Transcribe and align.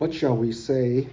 What 0.00 0.14
shall 0.14 0.34
we 0.34 0.50
say 0.52 1.10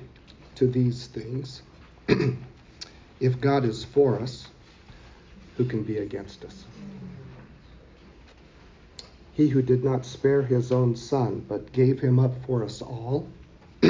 to 0.56 0.66
these 0.66 1.08
things? 1.08 1.62
if 3.20 3.42
God 3.42 3.66
is 3.66 3.84
for 3.84 4.18
us, 4.18 4.48
who 5.58 5.66
can 5.66 5.84
be 5.84 5.98
against 5.98 6.46
us? 6.46 6.64
He 9.34 9.50
who 9.50 9.62
did 9.62 9.84
not 9.84 10.06
spare 10.06 10.42
his 10.42 10.72
own 10.72 10.96
son, 10.96 11.44
but 11.50 11.74
gave 11.74 12.00
him 12.00 12.18
up 12.18 12.32
for 12.46 12.64
us 12.64 12.82
all, 12.82 13.28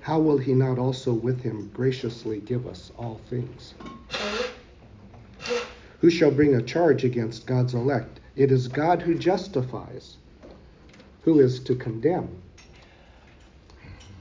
how 0.00 0.18
will 0.18 0.38
he 0.38 0.54
not 0.54 0.78
also 0.78 1.12
with 1.12 1.42
him 1.42 1.70
graciously 1.74 2.40
give 2.40 2.66
us 2.66 2.92
all 2.96 3.20
things? 3.28 3.74
Who 6.00 6.08
shall 6.08 6.30
bring 6.30 6.54
a 6.54 6.62
charge 6.62 7.04
against 7.04 7.46
God's 7.46 7.74
elect? 7.74 8.20
It 8.36 8.50
is 8.50 8.68
God 8.68 9.02
who 9.02 9.14
justifies. 9.16 10.16
Who 11.24 11.40
is 11.40 11.60
to 11.64 11.74
condemn? 11.74 12.40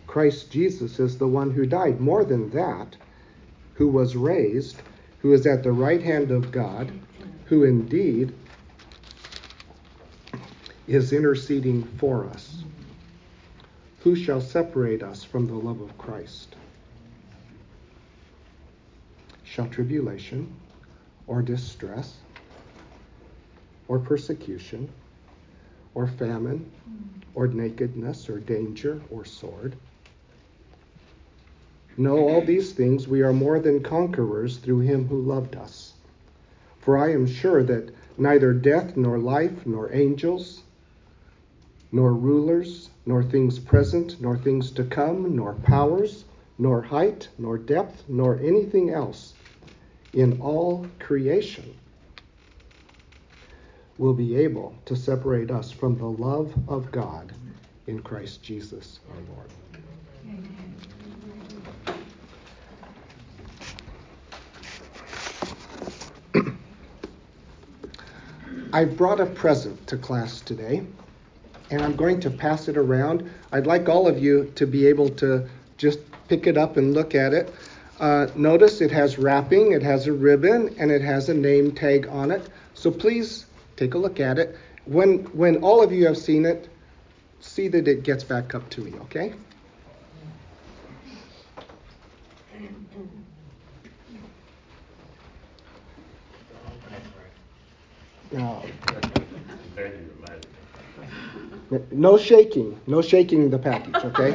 Christ 0.10 0.50
Jesus 0.50 1.00
is 1.00 1.20
the 1.20 1.28
one 1.28 1.52
who 1.52 1.68
died. 1.68 2.02
More 2.02 2.26
than 2.26 2.50
that, 2.50 2.96
who 3.76 3.88
was 3.88 4.16
raised, 4.16 4.82
who 5.20 5.34
is 5.34 5.46
at 5.46 5.62
the 5.62 5.72
right 5.72 6.02
hand 6.02 6.32
of 6.32 6.52
God, 6.52 6.92
who 7.46 7.64
indeed 7.64 8.34
is 10.88 11.14
interceding 11.14 11.84
for 11.84 12.26
us. 12.26 12.64
Who 14.00 14.16
shall 14.16 14.42
separate 14.42 15.04
us 15.04 15.24
from 15.24 15.46
the 15.46 15.54
love 15.54 15.80
of 15.80 15.96
Christ? 16.00 16.56
Shall 19.44 19.68
tribulation 19.68 20.52
or 21.28 21.44
distress 21.44 22.18
or 23.88 24.00
persecution 24.00 24.90
or 25.94 26.08
famine 26.08 26.72
or 27.36 27.46
nakedness 27.46 28.28
or 28.28 28.40
danger 28.40 29.00
or 29.12 29.24
sword? 29.24 29.78
No, 32.00 32.30
all 32.30 32.40
these 32.40 32.72
things 32.72 33.10
we 33.10 33.24
are 33.24 33.34
more 33.34 33.60
than 33.60 33.84
conquerors 33.84 34.56
through 34.56 34.80
him 34.80 35.10
who 35.10 35.22
loved 35.22 35.58
us. 35.58 35.96
For 36.80 36.98
I 36.98 37.12
am 37.12 37.28
sure 37.28 37.62
that 37.64 37.94
neither 38.18 38.54
death 38.54 38.96
nor 38.96 39.20
life 39.20 39.68
nor 39.68 39.92
angels 39.92 40.64
nor 41.92 42.14
rulers 42.14 42.90
nor 43.06 43.22
things 43.22 43.60
present 43.60 44.22
nor 44.22 44.38
things 44.38 44.72
to 44.72 44.86
come 44.86 45.36
nor 45.36 45.56
powers 45.56 46.24
nor 46.58 46.84
height 46.84 47.28
nor 47.38 47.58
depth 47.58 48.06
nor 48.08 48.40
anything 48.40 48.92
else 48.92 49.34
in 50.14 50.40
all 50.40 50.88
creation 51.00 51.76
will 53.98 54.14
be 54.14 54.38
able 54.38 54.74
to 54.86 54.96
separate 54.96 55.52
us 55.52 55.70
from 55.70 55.98
the 55.98 56.06
love 56.06 56.54
of 56.70 56.94
God 56.94 57.34
in 57.88 58.00
Christ 58.00 58.42
Jesus 58.42 59.02
our 59.10 59.36
Lord. 59.36 59.50
I've 68.72 68.96
brought 68.96 69.20
a 69.20 69.26
present 69.26 69.88
to 69.88 69.98
class 69.98 70.42
today, 70.42 70.84
and 71.72 71.82
I'm 71.82 71.96
going 71.96 72.20
to 72.20 72.30
pass 72.30 72.68
it 72.68 72.78
around. 72.78 73.28
I'd 73.52 73.66
like 73.66 73.90
all 73.90 74.08
of 74.08 74.20
you 74.20 74.52
to 74.56 74.68
be 74.68 74.86
able 74.86 75.10
to 75.10 75.50
just 75.78 76.00
pick 76.28 76.46
it 76.46 76.56
up 76.56 76.78
and 76.78 76.94
look 76.94 77.16
at 77.16 77.34
it. 77.34 77.52
Uh, 78.00 78.28
notice 78.36 78.80
it 78.82 78.92
has 78.92 79.18
wrapping, 79.18 79.72
it 79.72 79.82
has 79.82 80.06
a 80.06 80.14
ribbon, 80.14 80.76
and 80.78 80.92
it 80.92 81.02
has 81.02 81.30
a 81.30 81.34
name 81.34 81.72
tag 81.72 82.08
on 82.10 82.30
it. 82.30 82.48
So 82.76 82.92
please 82.92 83.48
take 83.76 83.96
a 83.96 83.98
look 83.98 84.20
at 84.20 84.38
it. 84.38 84.56
When, 84.86 85.24
when 85.36 85.64
all 85.64 85.82
of 85.82 85.92
you 85.92 86.06
have 86.06 86.18
seen 86.18 86.46
it, 86.46 86.70
see 87.40 87.70
that 87.70 87.88
it 87.88 88.04
gets 88.04 88.24
back 88.24 88.54
up 88.54 88.70
to 88.72 88.82
me, 88.82 88.94
okay? 89.02 89.34
No. 98.32 98.64
No 101.92 102.18
shaking. 102.18 102.80
No 102.88 103.02
shaking 103.02 103.50
the 103.50 103.60
package, 103.60 103.96
okay? 104.06 104.32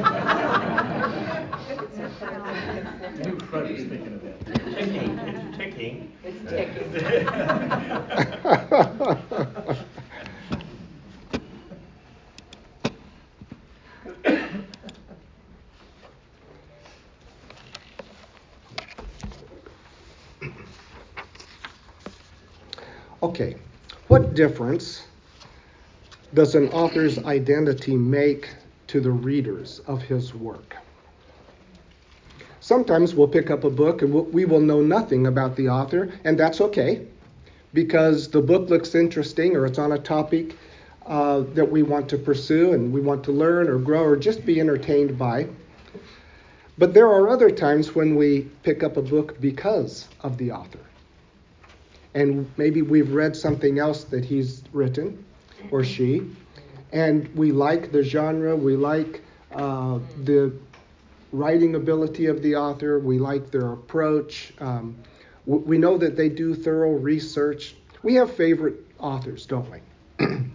Fred 3.49 3.71
was 3.71 3.83
thinking 3.83 4.13
of 4.13 4.21
that. 4.23 4.45
Ticking. 4.75 5.19
Ticking. 5.53 6.11
It's 6.23 6.51
ticking. 6.51 6.95
okay, 23.23 23.55
what 24.07 24.24
difference 24.35 25.07
does 26.33 26.53
an 26.53 26.67
author's 26.69 27.17
identity 27.19 27.95
make 27.95 28.49
to 28.87 28.99
the 28.99 29.11
readers 29.11 29.79
of 29.87 30.01
his 30.01 30.35
work? 30.35 30.75
Sometimes 32.59 33.15
we'll 33.15 33.27
pick 33.27 33.49
up 33.49 33.63
a 33.63 33.69
book 33.69 34.01
and 34.01 34.13
we 34.33 34.45
will 34.45 34.59
know 34.59 34.81
nothing 34.81 35.27
about 35.27 35.55
the 35.55 35.69
author, 35.69 36.11
and 36.23 36.37
that's 36.37 36.61
okay 36.61 37.05
because 37.73 38.29
the 38.29 38.41
book 38.41 38.69
looks 38.69 38.95
interesting 38.95 39.55
or 39.55 39.65
it's 39.65 39.77
on 39.77 39.91
a 39.91 39.99
topic 39.99 40.55
uh, 41.05 41.41
that 41.53 41.69
we 41.69 41.83
want 41.83 42.09
to 42.09 42.17
pursue 42.17 42.73
and 42.73 42.91
we 42.91 43.01
want 43.01 43.23
to 43.23 43.31
learn 43.31 43.69
or 43.69 43.77
grow 43.77 44.03
or 44.03 44.15
just 44.15 44.45
be 44.45 44.59
entertained 44.59 45.17
by. 45.17 45.47
But 46.77 46.93
there 46.93 47.07
are 47.07 47.29
other 47.29 47.51
times 47.51 47.93
when 47.93 48.15
we 48.15 48.49
pick 48.63 48.81
up 48.81 48.97
a 48.97 49.01
book 49.01 49.39
because 49.39 50.07
of 50.21 50.37
the 50.37 50.51
author. 50.51 50.79
And 52.15 52.49
maybe 52.57 52.81
we've 52.81 53.13
read 53.13 53.35
something 53.35 53.77
else 53.77 54.05
that 54.05 54.25
he's 54.25 54.63
written 54.71 55.23
or 55.69 55.83
she, 55.83 56.23
and 56.91 57.27
we 57.35 57.51
like 57.51 57.91
the 57.91 58.01
genre, 58.03 58.55
we 58.55 58.75
like 58.75 59.21
uh, 59.53 59.99
the 60.23 60.53
writing 61.31 61.75
ability 61.75 62.27
of 62.27 62.41
the 62.41 62.55
author. 62.55 62.99
We 62.99 63.19
like 63.19 63.51
their 63.51 63.73
approach. 63.73 64.53
Um, 64.59 64.95
we 65.45 65.77
know 65.77 65.97
that 65.97 66.15
they 66.15 66.29
do 66.29 66.55
thorough 66.55 66.93
research. 66.93 67.75
We 68.01 68.15
have 68.15 68.33
favorite 68.33 68.75
authors, 68.99 69.45
don't 69.45 69.69
we? 69.69 69.79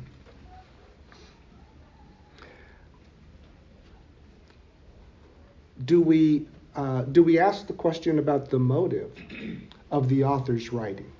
do 5.84 6.00
we 6.00 6.46
uh, 6.74 7.02
do 7.02 7.22
we 7.22 7.38
ask 7.38 7.66
the 7.66 7.72
question 7.72 8.18
about 8.18 8.48
the 8.48 8.58
motive 8.58 9.12
of 9.90 10.08
the 10.08 10.24
author's 10.24 10.72
writing? 10.72 11.10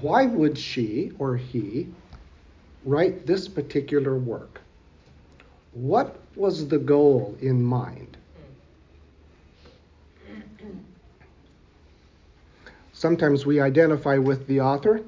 Why 0.00 0.26
would 0.26 0.56
she 0.56 1.12
or 1.18 1.36
he 1.36 1.88
write 2.84 3.26
this 3.26 3.48
particular 3.48 4.16
work? 4.16 4.60
What 5.72 6.18
was 6.36 6.68
the 6.68 6.78
goal 6.78 7.36
in 7.40 7.62
mind? 7.62 8.16
Sometimes 12.92 13.44
we 13.44 13.60
identify 13.60 14.16
with 14.16 14.46
the 14.46 14.60
author. 14.60 15.02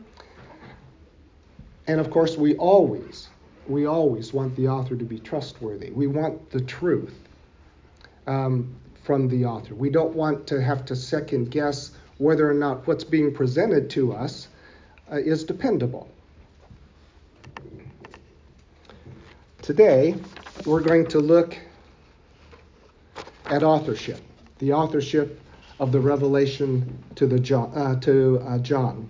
And 1.87 2.01
of 2.01 2.11
course, 2.11 2.37
we 2.37 2.57
always, 2.57 3.29
we 3.69 3.87
always 3.87 4.33
want 4.33 4.57
the 4.57 4.69
author 4.69 4.97
to 4.97 5.05
be 5.05 5.19
trustworthy. 5.19 5.91
We 5.91 6.07
want 6.07 6.51
the 6.51 6.61
truth 6.63 7.15
um, 8.27 8.75
from 9.03 9.29
the 9.29 9.45
author. 9.45 9.75
We 9.75 9.91
don't 9.91 10.15
want 10.15 10.47
to 10.49 10.63
have 10.63 10.85
to 10.87 10.97
second 10.97 11.51
guess 11.51 11.93
whether 12.19 12.51
or 12.51 12.55
not 12.55 12.87
what's 12.87 13.05
being 13.05 13.33
presented 13.33 13.91
to 13.91 14.13
us 14.13 14.49
is 15.17 15.45
dependable. 15.45 16.09
Today, 19.63 20.15
we're 20.67 20.81
going 20.81 21.07
to 21.07 21.21
look 21.21 21.57
at 23.47 23.63
authorship, 23.63 24.21
the 24.59 24.73
authorship 24.73 25.41
of 25.81 25.93
the 25.93 26.01
revelation 26.01 27.03
to, 27.15 27.27
the 27.27 27.39
John, 27.39 27.73
uh, 27.75 27.99
to 28.01 28.43
uh, 28.47 28.59
John. 28.59 29.09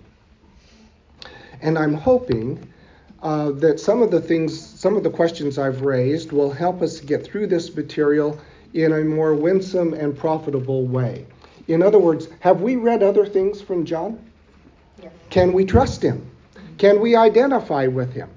And 1.61 1.77
I'm 1.77 1.93
hoping 1.93 2.71
uh, 3.21 3.51
that 3.51 3.79
some 3.79 4.01
of 4.01 4.11
the 4.11 4.21
things, 4.21 4.59
some 4.59 4.95
of 4.95 5.03
the 5.03 5.09
questions 5.09 5.57
I've 5.57 5.81
raised 5.81 6.31
will 6.31 6.51
help 6.51 6.81
us 6.81 6.99
get 6.99 7.25
through 7.25 7.47
this 7.47 7.75
material 7.75 8.39
in 8.73 8.91
a 8.91 9.01
more 9.01 9.33
winsome 9.33 9.93
and 9.93 10.17
profitable 10.17 10.85
way. 10.85 11.25
In 11.67 11.81
other 11.81 11.97
words, 11.97 12.27
have 12.41 12.61
we 12.61 12.75
read 12.75 13.01
other 13.01 13.25
things 13.25 13.61
from 13.61 13.85
John? 13.85 14.19
Can 15.29 15.53
we 15.53 15.65
trust 15.65 16.01
him? 16.01 16.29
Can 16.77 16.99
we 16.99 17.15
identify 17.15 17.87
with 17.87 18.13
him? 18.13 18.29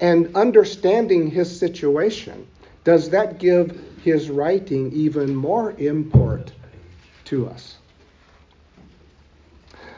And 0.00 0.34
understanding 0.36 1.30
his 1.30 1.58
situation, 1.58 2.46
does 2.84 3.10
that 3.10 3.38
give 3.38 3.78
his 4.04 4.28
writing 4.28 4.92
even 4.92 5.34
more 5.34 5.72
import 5.78 6.52
to 7.24 7.48
us. 7.48 7.76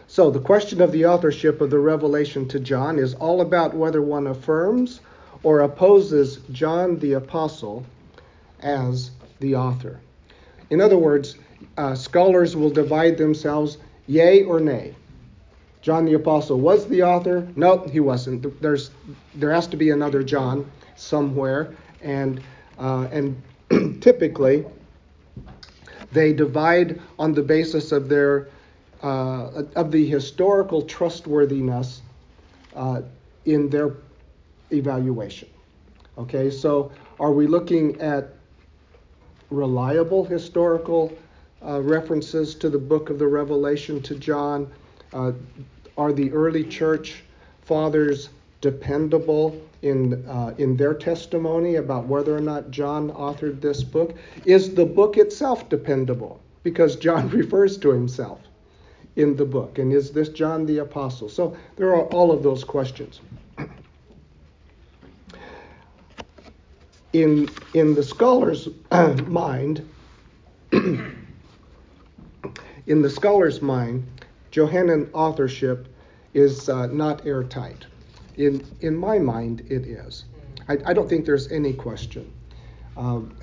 So, 0.06 0.30
the 0.30 0.40
question 0.40 0.80
of 0.80 0.92
the 0.92 1.04
authorship 1.06 1.60
of 1.60 1.70
the 1.70 1.80
revelation 1.80 2.46
to 2.48 2.60
John 2.60 2.98
is 3.00 3.14
all 3.14 3.40
about 3.40 3.74
whether 3.74 4.00
one 4.00 4.28
affirms 4.28 5.00
or 5.42 5.60
opposes 5.60 6.38
John 6.52 6.98
the 7.00 7.14
Apostle 7.14 7.84
as 8.60 9.10
the 9.40 9.56
author. 9.56 10.00
In 10.70 10.80
other 10.80 10.96
words, 10.96 11.34
uh, 11.76 11.96
scholars 11.96 12.54
will 12.54 12.70
divide 12.70 13.18
themselves 13.18 13.78
yay 14.06 14.44
or 14.44 14.60
nay. 14.60 14.94
John 15.86 16.04
the 16.04 16.14
Apostle 16.14 16.58
was 16.58 16.88
the 16.88 17.04
author? 17.04 17.46
No, 17.54 17.86
he 17.86 18.00
wasn't. 18.00 18.60
There's, 18.60 18.90
there 19.36 19.52
has 19.52 19.68
to 19.68 19.76
be 19.76 19.90
another 19.90 20.20
John 20.24 20.68
somewhere, 20.96 21.76
and, 22.02 22.42
uh, 22.76 23.06
and 23.12 23.40
typically 24.00 24.64
they 26.10 26.32
divide 26.32 27.00
on 27.20 27.34
the 27.34 27.42
basis 27.42 27.92
of 27.92 28.08
their 28.08 28.48
uh, 29.04 29.62
of 29.76 29.92
the 29.92 30.04
historical 30.04 30.82
trustworthiness 30.82 32.02
uh, 32.74 33.02
in 33.44 33.70
their 33.70 33.94
evaluation. 34.72 35.48
Okay, 36.18 36.50
so 36.50 36.90
are 37.20 37.30
we 37.30 37.46
looking 37.46 38.00
at 38.00 38.34
reliable 39.50 40.24
historical 40.24 41.16
uh, 41.64 41.80
references 41.80 42.56
to 42.56 42.68
the 42.68 42.78
book 42.78 43.08
of 43.08 43.20
the 43.20 43.28
Revelation 43.28 44.02
to 44.02 44.16
John? 44.16 44.68
Are 45.96 46.12
the 46.12 46.30
early 46.32 46.64
church 46.64 47.22
fathers 47.62 48.28
dependable 48.60 49.60
in, 49.82 50.26
uh, 50.28 50.54
in 50.58 50.76
their 50.76 50.94
testimony 50.94 51.76
about 51.76 52.06
whether 52.06 52.36
or 52.36 52.40
not 52.40 52.70
John 52.70 53.10
authored 53.10 53.60
this 53.60 53.82
book? 53.82 54.14
Is 54.44 54.74
the 54.74 54.84
book 54.84 55.16
itself 55.16 55.68
dependable? 55.68 56.40
Because 56.62 56.96
John 56.96 57.28
refers 57.42 57.78
to 57.78 57.90
himself 57.90 58.40
in 59.16 59.36
the 59.36 59.44
book. 59.44 59.78
And 59.78 59.92
is 59.92 60.10
this 60.10 60.28
John 60.28 60.66
the 60.66 60.78
Apostle? 60.78 61.28
So 61.28 61.56
there 61.76 61.88
are 61.94 62.04
all 62.06 62.30
of 62.30 62.42
those 62.42 62.64
questions. 62.64 63.20
In, 67.12 67.48
in 67.72 67.94
the 67.94 68.02
scholar's 68.02 68.68
mind, 69.26 69.88
in 70.72 71.16
the 72.86 73.08
scholar's 73.08 73.62
mind, 73.62 74.06
Johannine 74.56 75.10
authorship 75.12 75.86
is 76.32 76.70
uh, 76.70 76.86
not 76.86 77.26
airtight. 77.26 77.84
In, 78.38 78.64
in 78.80 78.96
my 78.96 79.18
mind, 79.18 79.60
it 79.68 79.84
is. 79.84 80.24
I, 80.66 80.78
I 80.86 80.92
don't 80.94 81.10
think 81.10 81.26
there's 81.26 81.52
any 81.52 81.74
question. 81.74 82.32
Um, 82.96 83.36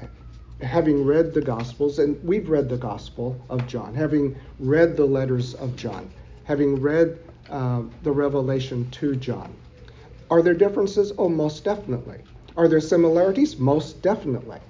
having 0.64 1.06
read 1.06 1.32
the 1.36 1.42
Gospels, 1.42 2.00
and 2.00 2.20
we've 2.24 2.50
read 2.50 2.68
the 2.68 2.78
Gospel 2.78 3.40
of 3.52 3.68
John, 3.68 3.94
having 3.94 4.36
read 4.58 4.98
the 4.98 5.06
letters 5.06 5.54
of 5.54 5.76
John, 5.76 6.10
having 6.46 6.82
read 6.82 7.20
uh, 7.48 7.84
the 8.02 8.12
Revelation 8.12 8.90
to 8.90 9.16
John, 9.16 9.54
are 10.32 10.42
there 10.42 10.56
differences? 10.56 11.14
Oh, 11.20 11.30
most 11.30 11.64
definitely. 11.64 12.22
Are 12.58 12.68
there 12.68 12.82
similarities? 12.82 13.60
Most 13.60 14.02
definitely. 14.02 14.62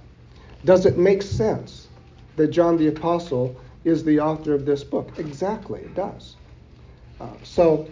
Does 0.65 0.85
it 0.85 0.97
make 0.97 1.21
sense 1.21 1.87
that 2.35 2.49
John 2.49 2.75
the 2.75 2.87
Apostle 2.87 3.55
is 3.83 4.03
the 4.03 4.19
author 4.19 4.53
of 4.53 4.65
this 4.65 4.83
book? 4.83 5.17
Exactly, 5.17 5.81
it 5.81 5.95
does. 5.95 6.35
Uh, 7.19 7.27
so 7.43 7.87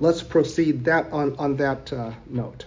let's 0.00 0.22
proceed 0.22 0.84
that 0.84 1.10
on, 1.12 1.36
on 1.36 1.56
that 1.56 1.92
uh, 1.92 2.12
note. 2.28 2.66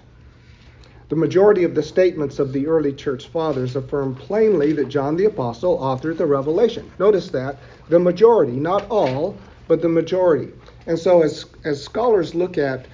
The 1.10 1.16
majority 1.16 1.63
of 1.63 1.74
the 1.74 1.81
statements 1.81 2.38
of 2.38 2.54
the 2.54 2.68
early 2.68 2.94
church 2.94 3.27
fathers 3.30 3.75
affirm 3.75 4.13
plainly 4.16 4.74
that 4.74 4.89
John 4.89 5.16
the 5.16 5.25
Apostle 5.25 5.80
authored 5.80 6.18
the 6.18 6.27
Revelation. 6.27 6.92
Notice 7.00 7.30
that 7.30 7.57
the 7.89 7.98
majority, 7.98 8.51
not 8.51 8.88
all, 8.89 9.36
but 9.68 9.81
the 9.81 9.89
majority. 9.89 10.51
And 10.86 11.00
so, 11.00 11.24
as, 11.24 11.48
as 11.66 11.83
scholars 11.83 12.36
look 12.36 12.60
at 12.60 12.86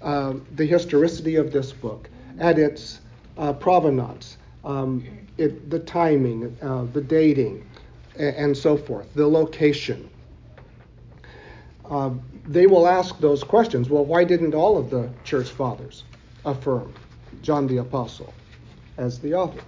uh, 0.00 0.34
the 0.56 0.64
historicity 0.64 1.36
of 1.36 1.52
this 1.52 1.72
book, 1.72 2.08
at 2.38 2.58
its 2.58 3.00
uh, 3.36 3.52
provenance, 3.52 4.37
um, 4.64 5.04
it, 5.36 5.70
the 5.70 5.78
timing, 5.78 6.56
uh, 6.62 6.84
the 6.92 7.00
dating, 7.00 7.64
and, 8.18 8.36
and, 8.36 8.56
so 8.56 8.76
forth, 8.76 9.12
the 9.14 9.26
location, 9.26 10.08
uh, 11.90 12.10
they 12.46 12.66
will 12.66 12.86
ask 12.86 13.18
those 13.20 13.42
questions. 13.44 13.88
Well, 13.88 14.04
why 14.04 14.24
didn't 14.24 14.54
all 14.54 14.76
of 14.76 14.90
the 14.90 15.08
church 15.24 15.50
fathers 15.50 16.04
affirm? 16.44 16.92
John 17.42 17.66
the 17.66 17.78
Apostle 17.78 18.32
as 18.96 19.20
the 19.20 19.34
author. 19.34 19.62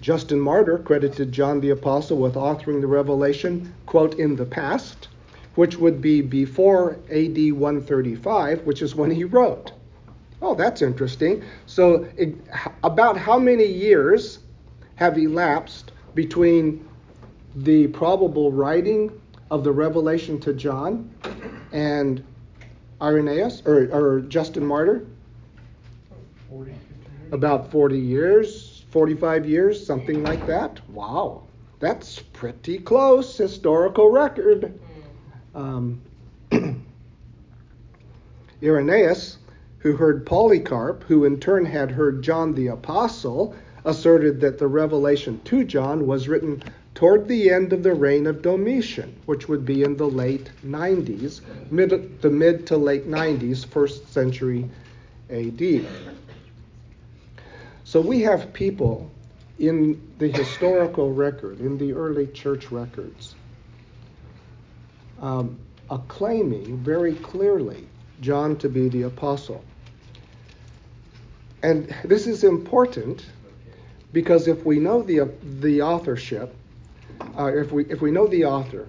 Justin 0.00 0.40
Martyr 0.40 0.78
credited 0.78 1.30
John 1.30 1.60
the 1.60 1.70
Apostle 1.70 2.16
with 2.16 2.34
authoring 2.34 2.80
the 2.80 2.86
Revelation, 2.86 3.74
quote, 3.84 4.14
in 4.14 4.36
the 4.36 4.46
past, 4.46 5.08
which 5.56 5.76
would 5.76 6.00
be 6.00 6.22
before 6.22 6.92
AD 7.10 7.52
135, 7.52 8.62
which 8.62 8.80
is 8.80 8.94
when 8.94 9.10
he 9.10 9.24
wrote. 9.24 9.72
Oh, 10.42 10.54
that's 10.54 10.82
interesting. 10.82 11.42
So, 11.66 12.06
it, 12.16 12.34
about 12.82 13.16
how 13.16 13.38
many 13.38 13.66
years 13.66 14.40
have 14.96 15.18
elapsed 15.18 15.92
between 16.14 16.88
the 17.54 17.88
probable 17.88 18.52
writing 18.52 19.10
of 19.50 19.64
the 19.64 19.72
Revelation 19.72 20.40
to 20.40 20.52
John 20.54 21.10
and 21.72 22.22
Irenaeus 23.00 23.62
or, 23.66 23.88
or 23.92 24.20
Justin 24.20 24.64
Martyr? 24.64 25.06
40, 26.48 26.74
About 27.32 27.70
40 27.70 27.98
years, 27.98 28.84
45 28.90 29.46
years, 29.48 29.84
something 29.84 30.22
like 30.22 30.44
that. 30.46 30.80
Wow, 30.90 31.44
that's 31.78 32.18
pretty 32.20 32.78
close 32.78 33.36
historical 33.36 34.10
record. 34.10 34.78
Um, 35.54 36.00
Irenaeus, 38.62 39.38
who 39.80 39.96
heard 39.96 40.26
Polycarp, 40.26 41.04
who 41.04 41.24
in 41.24 41.40
turn 41.40 41.64
had 41.64 41.90
heard 41.90 42.22
John 42.22 42.54
the 42.54 42.68
Apostle, 42.68 43.54
asserted 43.84 44.40
that 44.40 44.58
the 44.58 44.66
revelation 44.66 45.40
to 45.44 45.64
John 45.64 46.06
was 46.06 46.28
written 46.28 46.62
toward 46.94 47.26
the 47.26 47.50
end 47.50 47.72
of 47.72 47.82
the 47.82 47.94
reign 47.94 48.26
of 48.26 48.42
Domitian, 48.42 49.16
which 49.24 49.48
would 49.48 49.64
be 49.64 49.82
in 49.82 49.96
the 49.96 50.08
late 50.08 50.50
90s, 50.66 51.40
mid, 51.70 52.20
the 52.20 52.28
mid 52.28 52.66
to 52.66 52.76
late 52.76 53.08
90s, 53.08 53.64
first 53.64 54.12
century 54.12 54.68
AD. 55.30 55.86
So 57.84 58.00
we 58.00 58.20
have 58.20 58.52
people 58.52 59.10
in 59.58 60.00
the 60.18 60.28
historical 60.28 61.12
record, 61.12 61.60
in 61.60 61.78
the 61.78 61.92
early 61.92 62.26
church 62.26 62.70
records, 62.70 63.34
um, 65.20 65.58
acclaiming 65.90 66.76
very 66.78 67.14
clearly 67.14 67.86
John 68.20 68.56
to 68.56 68.68
be 68.68 68.88
the 68.88 69.02
apostle. 69.02 69.64
And 71.62 71.94
this 72.04 72.26
is 72.26 72.44
important 72.44 73.26
because 74.12 74.48
if 74.48 74.64
we 74.64 74.78
know 74.78 75.02
the, 75.02 75.30
the 75.60 75.82
authorship, 75.82 76.54
uh, 77.38 77.46
if, 77.54 77.70
we, 77.70 77.84
if 77.86 78.00
we 78.00 78.10
know 78.10 78.26
the 78.26 78.44
author, 78.44 78.88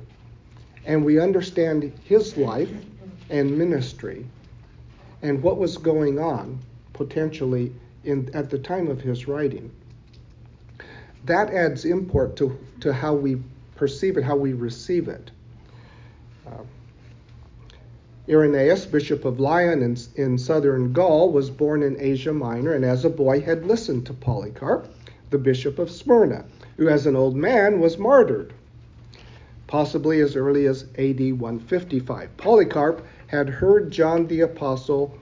and 0.85 1.03
we 1.03 1.19
understand 1.19 1.91
his 2.05 2.37
life 2.37 2.71
and 3.29 3.57
ministry 3.57 4.25
and 5.21 5.41
what 5.43 5.57
was 5.57 5.77
going 5.77 6.17
on 6.17 6.59
potentially 6.93 7.71
in, 8.03 8.29
at 8.33 8.49
the 8.49 8.57
time 8.57 8.87
of 8.87 8.99
his 8.99 9.27
writing. 9.27 9.71
That 11.25 11.53
adds 11.53 11.85
import 11.85 12.35
to, 12.37 12.57
to 12.79 12.91
how 12.91 13.13
we 13.13 13.41
perceive 13.75 14.17
it, 14.17 14.23
how 14.23 14.35
we 14.35 14.53
receive 14.53 15.07
it. 15.07 15.29
Uh, 16.47 16.63
Irenaeus, 18.29 18.85
bishop 18.85 19.25
of 19.25 19.39
Lyon 19.39 19.81
in, 19.81 19.97
in 20.15 20.37
southern 20.37 20.93
Gaul, 20.93 21.31
was 21.31 21.49
born 21.49 21.81
in 21.81 21.99
Asia 21.99 22.31
Minor 22.31 22.73
and 22.73 22.85
as 22.85 23.03
a 23.03 23.09
boy 23.09 23.41
had 23.41 23.65
listened 23.65 24.05
to 24.05 24.13
Polycarp, 24.13 24.87
the 25.31 25.39
bishop 25.39 25.79
of 25.79 25.89
Smyrna, 25.89 26.45
who 26.77 26.87
as 26.87 27.07
an 27.07 27.15
old 27.15 27.35
man 27.35 27.79
was 27.79 27.97
martyred, 27.97 28.53
possibly 29.65 30.19
as 30.19 30.35
early 30.35 30.67
as 30.67 30.83
AD 30.99 31.39
155. 31.39 32.37
Polycarp 32.37 33.01
had 33.25 33.49
heard 33.49 33.89
John 33.89 34.27
the 34.27 34.41
Apostle 34.41 35.15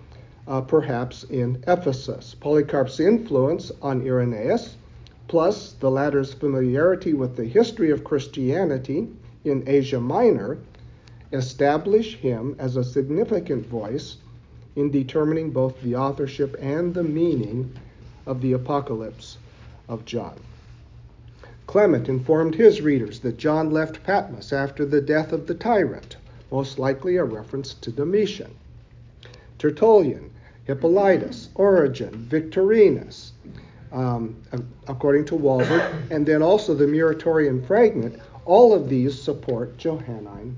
uh, 0.46 0.60
perhaps 0.60 1.24
in 1.24 1.63
Ephesus. 1.68 2.36
Polycarp's 2.38 3.00
influence 3.00 3.72
on 3.82 4.06
Irenaeus, 4.06 4.75
plus 5.29 5.74
the 5.79 5.89
latter's 5.89 6.34
familiarity 6.34 7.13
with 7.13 7.38
the 7.38 7.46
history 7.46 7.91
of 7.91 8.03
Christianity 8.03 9.08
in 9.46 9.63
Asia 9.68 10.01
Minor, 10.01 10.58
establish 11.31 12.15
him 12.17 12.55
as 12.57 12.75
a 12.75 12.83
significant 12.83 13.65
voice 13.65 14.17
in 14.75 14.89
determining 14.89 15.51
both 15.51 15.79
the 15.81 15.95
authorship 15.95 16.55
and 16.59 16.93
the 16.93 17.03
meaning 17.03 17.71
of 18.25 18.41
the 18.41 18.53
Apocalypse 18.53 19.38
of 19.88 20.05
John. 20.05 20.39
Clement 21.67 22.09
informed 22.09 22.55
his 22.55 22.81
readers 22.81 23.19
that 23.19 23.38
John 23.38 23.69
left 23.71 24.03
Patmos 24.03 24.51
after 24.51 24.86
the 24.86 25.01
death 25.01 25.31
of 25.31 25.45
the 25.45 25.53
tyrant, 25.53 26.17
most 26.51 26.79
likely 26.79 27.17
a 27.17 27.24
reference 27.24 27.75
to 27.75 27.91
Domitian. 27.91 28.51
Tertullian 29.59 30.31
Hippolytus, 30.65 31.50
Origen, 31.55 32.12
Victorinus, 32.29 33.33
um, 33.91 34.36
according 34.88 35.25
to 35.25 35.36
Walvoord, 35.36 36.12
and 36.12 36.25
then 36.25 36.43
also 36.43 36.75
the 36.75 36.86
Muratorian 36.86 37.65
fragment, 37.65 38.19
all 38.45 38.74
of 38.74 38.88
these 38.88 39.19
support 39.19 39.77
Johannine 39.77 40.55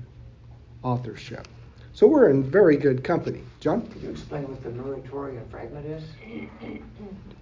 authorship. 0.82 1.46
So 1.94 2.06
we're 2.06 2.30
in 2.30 2.42
very 2.42 2.76
good 2.76 3.04
company. 3.04 3.42
John? 3.60 3.86
Could 3.86 4.02
you 4.02 4.10
explain 4.10 4.48
what 4.48 4.62
the 4.62 4.70
Muratorian 4.70 5.48
fragment 5.50 5.86
is? 5.86 6.04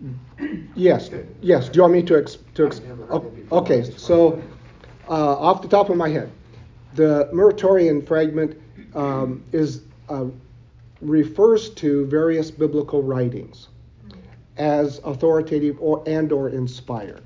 Yes, 0.74 1.10
yes. 1.42 1.68
Do 1.68 1.76
you 1.76 1.82
want 1.82 1.92
me 1.92 2.02
to 2.04 2.16
ex- 2.16 2.38
to 2.54 2.66
ex- 2.66 2.80
oh, 3.10 3.30
okay? 3.52 3.82
So, 3.98 4.40
uh, 5.08 5.12
off 5.36 5.60
the 5.60 5.68
top 5.68 5.90
of 5.90 5.96
my 5.98 6.08
head, 6.08 6.30
the 6.94 7.28
Muratorian 7.34 8.06
fragment 8.06 8.56
um, 8.94 9.44
is 9.52 9.82
uh, 10.08 10.24
refers 11.02 11.68
to 11.70 12.06
various 12.06 12.50
biblical 12.50 13.02
writings 13.02 13.68
as 14.56 15.00
authoritative 15.04 15.76
or 15.80 16.02
and 16.06 16.32
or 16.32 16.48
inspired, 16.48 17.24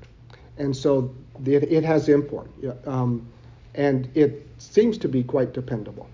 and 0.57 0.75
so 0.75 1.15
it, 1.45 1.63
it 1.63 1.83
has 1.85 2.09
import, 2.09 2.49
um, 2.85 3.25
and 3.75 4.09
it 4.15 4.47
seems 4.57 4.97
to 4.97 5.07
be 5.07 5.23
quite 5.23 5.53
dependable 5.53 6.07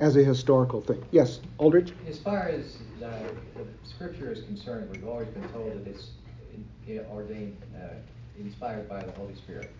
as 0.00 0.16
a 0.16 0.24
historical 0.24 0.80
thing. 0.80 1.02
Yes, 1.10 1.40
Aldrich. 1.58 1.92
As 2.08 2.18
far 2.18 2.48
as 2.48 2.78
uh, 3.02 3.10
Scripture 3.84 4.32
is 4.32 4.42
concerned, 4.42 4.90
we've 4.90 5.06
always 5.06 5.28
been 5.28 5.48
told 5.50 5.72
that 5.72 5.86
it's 5.88 6.08
ordained, 7.10 7.56
uh, 7.76 7.94
inspired 8.38 8.88
by 8.88 9.02
the 9.02 9.12
Holy 9.12 9.34
Spirit. 9.34 9.70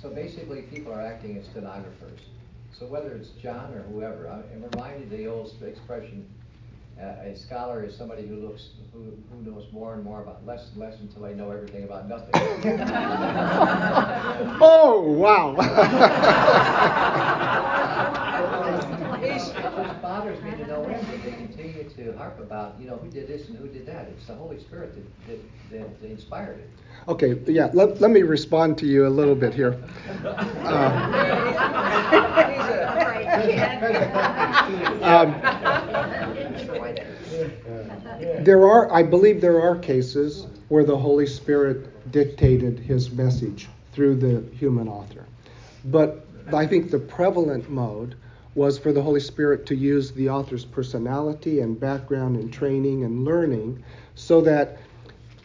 So 0.00 0.10
basically, 0.10 0.62
people 0.62 0.92
are 0.92 1.00
acting 1.00 1.38
as 1.38 1.46
stenographers. 1.46 2.20
So 2.72 2.86
whether 2.86 3.12
it's 3.12 3.28
John 3.42 3.72
or 3.74 3.82
whoever, 3.82 4.28
I'm 4.28 4.64
reminded 4.72 5.04
of 5.04 5.10
the 5.10 5.26
old 5.26 5.54
expression, 5.62 6.26
a 7.02 7.34
scholar 7.36 7.84
is 7.84 7.96
somebody 7.96 8.26
who 8.26 8.36
looks, 8.36 8.70
who, 8.92 9.16
who 9.30 9.42
knows 9.50 9.66
more 9.72 9.94
and 9.94 10.04
more 10.04 10.22
about 10.22 10.46
less 10.46 10.70
and 10.70 10.78
less 10.78 11.00
until 11.00 11.22
they 11.22 11.34
know 11.34 11.50
everything 11.50 11.84
about 11.84 12.08
nothing. 12.08 12.30
oh, 14.60 15.00
wow. 15.16 15.56
it 19.22 19.38
just 19.38 19.54
bothers 20.02 20.42
me 20.42 20.50
to 20.52 20.66
know 20.66 20.84
end 20.84 21.06
that 21.06 21.24
they 21.24 21.32
continue 21.32 21.88
to 21.88 22.16
harp 22.16 22.38
about, 22.38 22.76
you 22.80 22.86
know, 22.86 22.96
who 22.96 23.10
did 23.10 23.26
this 23.26 23.48
and 23.48 23.58
who 23.58 23.66
did 23.68 23.86
that. 23.86 24.08
It's 24.08 24.26
the 24.26 24.34
Holy 24.34 24.60
Spirit 24.60 24.94
that, 24.94 25.38
that, 25.70 26.00
that 26.00 26.10
inspired 26.10 26.58
it. 26.60 26.68
Okay, 27.08 27.40
yeah, 27.46 27.70
let, 27.72 28.00
let 28.00 28.10
me 28.12 28.22
respond 28.22 28.78
to 28.78 28.86
you 28.86 29.06
a 29.06 29.08
little 29.08 29.34
bit 29.34 29.52
here. 29.54 29.82
Uh, 30.24 31.42
um, 35.02 35.34
there 38.20 38.68
are, 38.68 38.92
I 38.92 39.02
believe 39.02 39.40
there 39.40 39.60
are 39.60 39.76
cases 39.76 40.46
where 40.68 40.84
the 40.84 40.96
Holy 40.96 41.26
Spirit 41.26 42.10
dictated 42.10 42.78
his 42.78 43.10
message 43.10 43.68
through 43.92 44.16
the 44.16 44.42
human 44.56 44.88
author. 44.88 45.26
But 45.86 46.26
I 46.52 46.66
think 46.66 46.90
the 46.90 46.98
prevalent 46.98 47.68
mode 47.70 48.14
was 48.54 48.78
for 48.78 48.92
the 48.92 49.02
Holy 49.02 49.20
Spirit 49.20 49.64
to 49.66 49.74
use 49.74 50.12
the 50.12 50.28
author's 50.28 50.64
personality 50.64 51.60
and 51.60 51.78
background 51.78 52.36
and 52.36 52.52
training 52.52 53.04
and 53.04 53.24
learning 53.24 53.82
so 54.14 54.40
that 54.42 54.78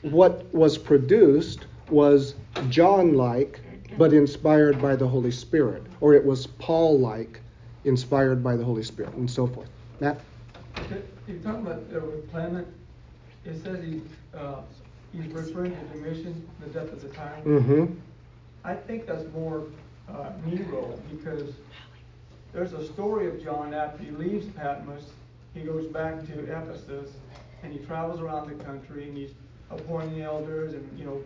what 0.01 0.53
was 0.53 0.77
produced 0.77 1.67
was 1.89 2.35
John 2.69 3.13
like, 3.13 3.61
but 3.97 4.13
inspired 4.13 4.81
by 4.81 4.95
the 4.95 5.07
Holy 5.07 5.31
Spirit, 5.31 5.83
or 6.01 6.13
it 6.13 6.25
was 6.25 6.47
Paul 6.47 6.99
like, 6.99 7.41
inspired 7.85 8.43
by 8.43 8.55
the 8.55 8.63
Holy 8.63 8.83
Spirit, 8.83 9.13
and 9.13 9.29
so 9.29 9.47
forth. 9.47 9.69
Matt? 9.99 10.19
You're 11.27 11.37
talking 11.39 11.65
about 11.65 11.83
uh, 11.93 11.99
with 11.99 12.31
Clement, 12.31 12.67
it 13.45 13.61
says 13.61 13.83
he, 13.83 14.01
uh, 14.33 14.61
he's 15.13 15.27
referring 15.31 15.71
to 15.71 15.97
Domitian, 15.97 16.47
the 16.61 16.67
death 16.67 16.91
of 16.91 17.01
the 17.01 17.09
tyrant. 17.09 17.45
Mm-hmm. 17.45 17.93
I 18.63 18.75
think 18.75 19.05
that's 19.05 19.25
more 19.33 19.63
uh, 20.09 20.31
Nero 20.45 20.99
because 21.11 21.53
there's 22.53 22.73
a 22.73 22.85
story 22.85 23.27
of 23.27 23.43
John 23.43 23.73
after 23.73 24.03
he 24.03 24.11
leaves 24.11 24.45
Patmos, 24.55 25.11
he 25.53 25.61
goes 25.61 25.87
back 25.87 26.25
to 26.27 26.39
Ephesus 26.43 27.11
and 27.63 27.73
he 27.73 27.79
travels 27.79 28.21
around 28.21 28.49
the 28.49 28.63
country 28.63 29.07
and 29.07 29.17
he's 29.17 29.31
appointing 29.69 30.21
elders 30.21 30.73
and, 30.73 30.99
you 30.99 31.05
know, 31.05 31.21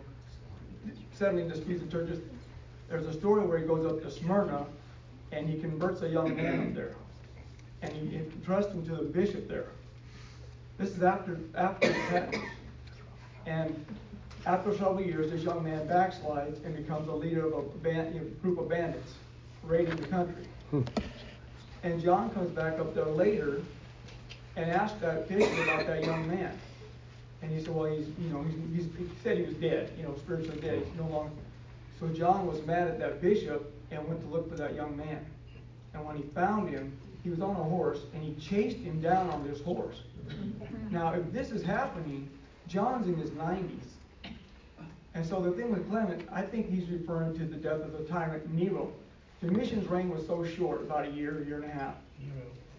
settling 1.12 1.48
disputes 1.48 1.82
in 1.82 1.90
churches. 1.90 2.18
There's 2.88 3.06
a 3.06 3.12
story 3.12 3.44
where 3.46 3.58
he 3.58 3.66
goes 3.66 3.86
up 3.86 4.02
to 4.02 4.10
Smyrna 4.10 4.66
and 5.30 5.48
he 5.48 5.58
converts 5.60 6.02
a 6.02 6.08
young 6.08 6.34
man 6.34 6.68
up 6.68 6.74
there 6.74 6.94
and 7.82 7.92
he 7.92 8.16
entrusts 8.16 8.72
him 8.72 8.86
to 8.86 8.96
the 8.96 9.02
bishop 9.02 9.48
there. 9.48 9.66
This 10.78 10.90
is 10.90 11.02
after 11.02 11.38
after 11.54 11.88
the 11.88 11.94
Patmos. 11.94 12.40
And 13.46 13.84
after 14.46 14.72
several 14.72 15.00
years, 15.00 15.30
this 15.30 15.42
young 15.42 15.62
man 15.64 15.86
backslides 15.86 16.64
and 16.64 16.76
becomes 16.76 17.08
a 17.08 17.12
leader 17.12 17.46
of 17.46 17.54
a 17.54 17.78
band, 17.82 18.14
you 18.14 18.20
know, 18.20 18.26
group 18.40 18.58
of 18.58 18.68
bandits 18.68 19.14
raiding 19.64 19.96
the 19.96 20.06
country. 20.06 20.44
Hmm. 20.70 20.82
And 21.82 22.00
John 22.00 22.30
comes 22.30 22.50
back 22.50 22.78
up 22.78 22.94
there 22.94 23.06
later 23.06 23.60
and 24.56 24.70
asks 24.70 25.00
that 25.00 25.28
bishop 25.28 25.52
about 25.64 25.86
that 25.86 26.04
young 26.04 26.28
man. 26.28 26.56
And 27.42 27.50
he 27.50 27.60
said, 27.60 27.74
well, 27.74 27.90
he's, 27.90 28.06
you 28.20 28.28
know, 28.28 28.44
he's, 28.44 28.84
he's, 28.86 28.96
he 28.96 29.08
said 29.22 29.38
he 29.38 29.44
was 29.44 29.54
dead, 29.54 29.90
you 29.96 30.04
know, 30.04 30.14
spiritually 30.16 30.60
dead. 30.60 30.84
He's 30.84 31.00
no 31.00 31.08
longer. 31.08 31.32
So 31.98 32.08
John 32.08 32.46
was 32.46 32.64
mad 32.66 32.88
at 32.88 32.98
that 33.00 33.20
bishop 33.20 33.72
and 33.90 34.06
went 34.06 34.20
to 34.20 34.26
look 34.28 34.48
for 34.48 34.56
that 34.56 34.74
young 34.74 34.96
man. 34.96 35.24
And 35.94 36.04
when 36.04 36.16
he 36.16 36.22
found 36.34 36.70
him, 36.70 36.96
he 37.22 37.30
was 37.30 37.40
on 37.40 37.56
a 37.56 37.62
horse 37.62 38.00
and 38.14 38.22
he 38.22 38.34
chased 38.34 38.78
him 38.78 39.00
down 39.00 39.30
on 39.30 39.46
this 39.46 39.60
horse. 39.62 40.02
Now, 40.90 41.12
if 41.12 41.32
this 41.32 41.50
is 41.50 41.62
happening, 41.62 42.28
John's 42.68 43.06
in 43.06 43.16
his 43.16 43.30
90s. 43.30 43.68
And 45.14 45.26
so 45.26 45.40
the 45.40 45.52
thing 45.52 45.70
with 45.70 45.88
Clement, 45.90 46.26
I 46.32 46.42
think 46.42 46.68
he's 46.70 46.88
referring 46.88 47.36
to 47.38 47.44
the 47.44 47.56
death 47.56 47.80
of 47.80 47.92
the 47.92 48.04
tyrant 48.04 48.50
Nero. 48.52 48.90
Domitian's 49.42 49.86
reign 49.88 50.08
was 50.08 50.26
so 50.26 50.44
short, 50.44 50.80
about 50.82 51.06
a 51.06 51.10
year, 51.10 51.44
year 51.44 51.56
and 51.56 51.64
a 51.64 51.74
half. 51.74 51.94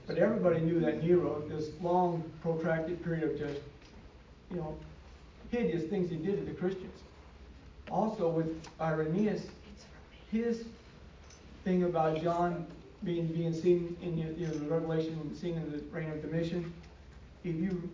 But 0.08 0.18
everybody 0.18 0.60
knew 0.60 0.80
that 0.80 1.04
Nero, 1.04 1.44
this 1.48 1.70
long, 1.82 2.24
protracted 2.42 3.04
period 3.04 3.24
of 3.24 3.38
just, 3.38 3.62
you 4.50 4.58
know, 4.58 4.76
hideous 5.50 5.84
things 5.90 6.10
he 6.10 6.18
did 6.18 6.40
to 6.40 6.46
the 6.46 6.58
Christians. 6.58 7.00
Also 7.92 8.28
with 8.28 8.66
Irenaeus, 8.82 9.44
his 10.32 10.66
thing 11.64 11.84
about 11.84 12.22
John 12.22 12.66
being 13.04 13.28
being 13.28 13.54
seen 13.54 13.98
in 14.02 14.18
you 14.18 14.48
know, 14.48 14.54
the 14.54 14.66
Revelation 14.66 15.20
and 15.22 15.36
seen 15.36 15.56
in 15.56 15.72
the 15.72 15.80
reign 15.92 16.10
of 16.12 16.22
Domitian, 16.22 16.74
if 17.44 17.56
you 17.56 17.90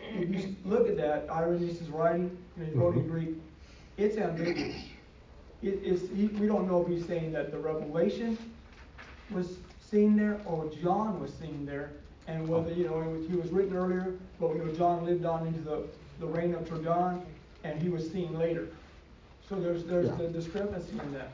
if 0.00 0.28
you 0.28 0.56
look 0.64 0.88
at 0.88 0.96
that, 0.96 1.28
Irenaeus 1.30 1.80
is 1.80 1.88
writing, 1.88 2.36
and 2.56 2.66
he's 2.66 2.76
wrote 2.76 2.96
in 2.96 3.08
Greek, 3.08 3.30
it's 3.96 4.16
ambiguous 4.16 4.84
it 5.62 5.82
is, 5.82 6.08
he, 6.14 6.26
we 6.26 6.46
don't 6.46 6.68
know 6.68 6.82
if 6.82 6.88
he's 6.88 7.06
saying 7.06 7.32
that 7.32 7.50
the 7.50 7.58
revelation 7.58 8.38
was 9.30 9.56
seen 9.80 10.16
there 10.16 10.40
or 10.44 10.70
John 10.82 11.20
was 11.20 11.32
seen 11.34 11.64
there, 11.64 11.92
and 12.26 12.46
whether 12.48 12.72
you 12.72 12.84
know 12.84 12.98
was, 12.98 13.28
he 13.28 13.36
was 13.36 13.50
written 13.50 13.76
earlier, 13.76 14.14
but 14.38 14.54
you 14.54 14.64
know 14.64 14.72
John 14.72 15.04
lived 15.04 15.24
on 15.24 15.46
into 15.46 15.60
the, 15.60 15.84
the 16.20 16.26
reign 16.26 16.54
of 16.54 16.68
Trajan, 16.68 17.22
and 17.64 17.80
he 17.80 17.88
was 17.88 18.10
seen 18.10 18.38
later. 18.38 18.68
So 19.48 19.56
there's 19.56 19.84
there's 19.84 20.06
yeah. 20.08 20.16
the 20.16 20.28
discrepancy 20.28 20.98
in 20.98 21.12
that. 21.14 21.30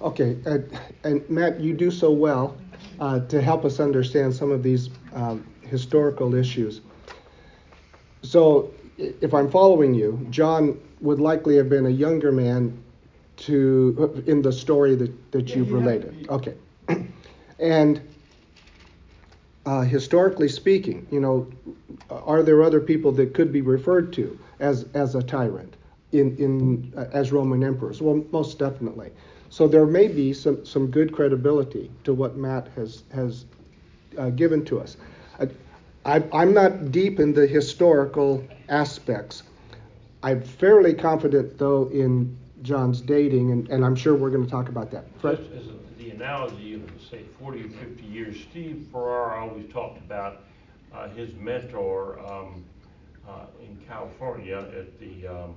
Okay, 0.00 0.36
and, 0.44 0.78
and 1.04 1.30
Matt, 1.30 1.60
you 1.60 1.74
do 1.74 1.90
so 1.90 2.10
well 2.10 2.56
uh, 3.00 3.20
to 3.20 3.40
help 3.40 3.64
us 3.64 3.80
understand 3.80 4.34
some 4.34 4.50
of 4.50 4.62
these 4.62 4.90
um, 5.14 5.46
historical 5.62 6.34
issues. 6.34 6.80
So, 8.22 8.72
if 8.98 9.34
I'm 9.34 9.50
following 9.50 9.94
you, 9.94 10.26
John 10.30 10.80
would 11.00 11.20
likely 11.20 11.56
have 11.56 11.68
been 11.68 11.86
a 11.86 11.90
younger 11.90 12.32
man 12.32 12.82
to 13.36 14.22
in 14.26 14.42
the 14.42 14.52
story 14.52 14.94
that, 14.94 15.32
that 15.32 15.54
you've 15.54 15.72
related. 15.72 16.26
Okay. 16.30 16.54
and 17.60 18.00
uh, 19.66 19.82
historically 19.82 20.48
speaking, 20.48 21.06
you 21.10 21.20
know, 21.20 21.46
are 22.08 22.42
there 22.42 22.62
other 22.62 22.80
people 22.80 23.12
that 23.12 23.34
could 23.34 23.52
be 23.52 23.60
referred 23.60 24.12
to 24.14 24.38
as 24.60 24.86
as 24.94 25.14
a 25.14 25.22
tyrant 25.22 25.76
in 26.12 26.36
in 26.36 26.92
uh, 26.96 27.06
as 27.12 27.32
Roman 27.32 27.62
emperors? 27.62 28.00
Well, 28.00 28.24
most 28.30 28.58
definitely. 28.58 29.10
So 29.48 29.68
there 29.68 29.86
may 29.86 30.08
be 30.08 30.32
some 30.32 30.64
some 30.64 30.90
good 30.90 31.12
credibility 31.12 31.90
to 32.04 32.12
what 32.14 32.36
Matt 32.36 32.68
has 32.76 33.04
has 33.12 33.46
uh, 34.18 34.30
given 34.30 34.64
to 34.66 34.80
us. 34.80 34.96
I, 36.06 36.22
I'm 36.32 36.54
not 36.54 36.92
deep 36.92 37.18
in 37.18 37.32
the 37.32 37.48
historical 37.48 38.44
aspects. 38.68 39.42
I'm 40.22 40.40
fairly 40.40 40.94
confident, 40.94 41.58
though, 41.58 41.88
in 41.88 42.36
John's 42.62 43.00
dating, 43.00 43.50
and, 43.50 43.68
and 43.68 43.84
I'm 43.84 43.96
sure 43.96 44.14
we're 44.14 44.30
going 44.30 44.44
to 44.44 44.50
talk 44.50 44.68
about 44.68 44.92
that. 44.92 45.04
Fred? 45.20 45.38
Just 45.38 45.50
as 45.50 45.66
the 45.98 46.10
analogy 46.10 46.74
of, 46.74 46.82
say, 47.10 47.22
40 47.40 47.64
or 47.64 47.68
50 47.70 48.04
years, 48.04 48.40
Steve 48.40 48.86
Farrar 48.92 49.36
always 49.40 49.70
talked 49.72 49.98
about 49.98 50.44
uh, 50.94 51.08
his 51.08 51.34
mentor 51.34 52.20
um, 52.20 52.64
uh, 53.28 53.46
in 53.60 53.76
California 53.88 54.58
at 54.58 55.00
the 55.00 55.26
um, 55.26 55.56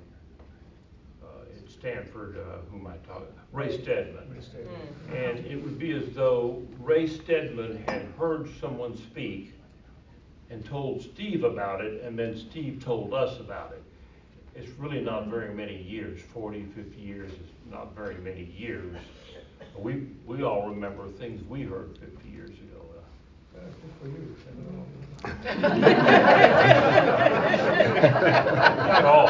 Stanford, 1.79 2.38
uh, 2.38 2.59
whom 2.71 2.88
I 2.88 2.98
talked, 3.07 3.31
Ray 3.51 3.81
Stedman. 3.81 4.29
Ray 4.33 4.41
Stedman. 4.41 4.75
Mm. 5.09 5.29
And 5.29 5.45
it 5.45 5.63
would 5.63 5.79
be 5.79 5.93
as 5.93 6.13
though 6.13 6.62
Ray 6.79 7.07
Stedman 7.07 7.83
had 7.88 8.05
heard 8.17 8.50
someone 8.59 8.98
speak 8.98 9.53
and 10.50 10.65
told 10.65 11.01
Steve 11.01 11.43
about 11.43 11.81
it, 11.81 12.03
and 12.03 12.17
then 12.17 12.36
Steve 12.36 12.83
told 12.83 13.13
us 13.13 13.39
about 13.39 13.71
it 13.71 13.83
it's 14.55 14.69
really 14.77 15.00
not 15.01 15.27
very 15.27 15.53
many 15.53 15.81
years. 15.81 16.21
40, 16.33 16.65
50 16.75 17.00
years 17.00 17.31
is 17.31 17.38
not 17.69 17.95
very 17.95 18.15
many 18.15 18.43
years. 18.57 18.98
We, 19.77 20.07
we 20.25 20.43
all 20.43 20.67
remember 20.69 21.07
things 21.07 21.41
we 21.48 21.62
heard 21.63 21.98
50 21.98 22.29
years 22.29 22.50
ago. 22.50 22.65
Not 28.89 29.05
all. 29.05 29.29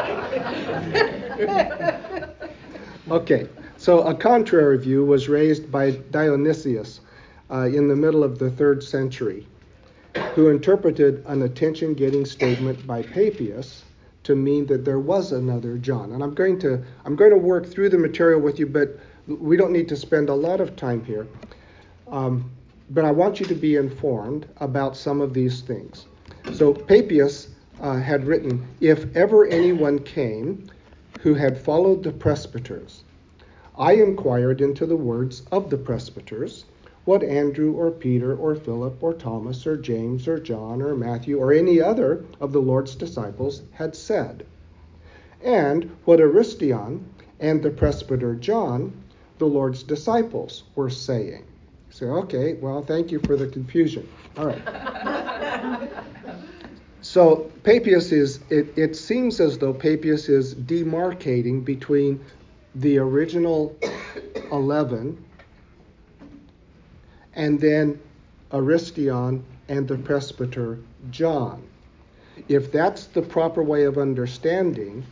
Okay, 3.10 3.48
so 3.76 4.02
a 4.02 4.14
contrary 4.14 4.78
view 4.78 5.04
was 5.04 5.28
raised 5.28 5.72
by 5.72 5.90
Dionysius 6.12 7.00
uh, 7.50 7.62
in 7.62 7.88
the 7.88 7.96
middle 7.96 8.22
of 8.22 8.38
the 8.38 8.52
third 8.52 8.84
century, 8.84 9.48
who 10.34 10.48
interpreted 10.48 11.24
an 11.26 11.42
attention 11.42 11.94
getting 11.94 12.24
statement 12.24 12.86
by 12.86 13.02
Papias 13.02 13.82
to 14.22 14.36
mean 14.36 14.64
that 14.66 14.84
there 14.84 15.00
was 15.00 15.32
another 15.32 15.76
John. 15.76 16.12
And 16.12 16.22
I'm 16.22 16.34
going 16.34 16.60
to 16.60 16.84
I'm 17.04 17.16
going 17.16 17.32
to 17.32 17.36
work 17.36 17.66
through 17.66 17.88
the 17.88 17.98
material 17.98 18.40
with 18.40 18.60
you, 18.60 18.66
but 18.66 18.96
we 19.26 19.56
don't 19.56 19.72
need 19.72 19.88
to 19.88 19.96
spend 19.96 20.28
a 20.28 20.34
lot 20.34 20.60
of 20.60 20.76
time 20.76 21.04
here. 21.04 21.26
Um, 22.06 22.48
but 22.90 23.04
I 23.04 23.10
want 23.10 23.40
you 23.40 23.46
to 23.46 23.56
be 23.56 23.74
informed 23.74 24.46
about 24.58 24.96
some 24.96 25.20
of 25.20 25.34
these 25.34 25.62
things. 25.62 26.06
So 26.52 26.72
Papias 26.72 27.48
uh, 27.80 27.98
had 27.98 28.24
written, 28.24 28.68
if 28.80 29.16
ever 29.16 29.46
anyone 29.46 29.98
came 29.98 30.70
who 31.22 31.34
had 31.34 31.58
followed 31.58 32.02
the 32.02 32.12
presbyters, 32.12 33.04
I 33.76 33.92
inquired 33.92 34.60
into 34.60 34.86
the 34.86 34.96
words 34.96 35.42
of 35.52 35.70
the 35.70 35.78
presbyters 35.78 36.64
what 37.04 37.22
Andrew 37.22 37.72
or 37.72 37.90
Peter 37.90 38.36
or 38.36 38.54
Philip 38.54 39.02
or 39.02 39.14
Thomas 39.14 39.66
or 39.66 39.76
James 39.76 40.28
or 40.28 40.38
John 40.38 40.82
or 40.82 40.94
Matthew 40.94 41.38
or 41.38 41.52
any 41.52 41.80
other 41.80 42.24
of 42.40 42.52
the 42.52 42.60
Lord's 42.60 42.94
disciples 42.94 43.62
had 43.72 43.96
said, 43.96 44.44
and 45.42 45.90
what 46.04 46.20
Aristion 46.20 47.04
and 47.38 47.62
the 47.62 47.70
presbyter 47.70 48.34
John, 48.34 48.92
the 49.38 49.46
Lord's 49.46 49.82
disciples, 49.82 50.64
were 50.74 50.90
saying. 50.90 51.44
So, 51.88 52.06
okay, 52.18 52.54
well, 52.54 52.82
thank 52.82 53.10
you 53.10 53.18
for 53.20 53.36
the 53.36 53.48
confusion. 53.48 54.06
All 54.36 54.46
right. 54.46 55.88
so 57.02 57.50
Papias 57.62 58.12
is, 58.12 58.40
it, 58.50 58.76
it 58.76 58.96
seems 58.96 59.40
as 59.40 59.58
though 59.58 59.72
Papias 59.72 60.28
is 60.28 60.54
demarcating 60.54 61.64
between 61.64 62.20
the 62.74 62.98
original 62.98 63.76
11 64.52 65.24
and 67.34 67.60
then 67.60 67.98
Aristion 68.52 69.44
and 69.68 69.88
the 69.88 69.96
presbyter 69.96 70.78
John. 71.10 71.62
If 72.48 72.72
that's 72.72 73.06
the 73.06 73.22
proper 73.22 73.62
way 73.62 73.84
of 73.84 73.98
understanding 73.98 75.04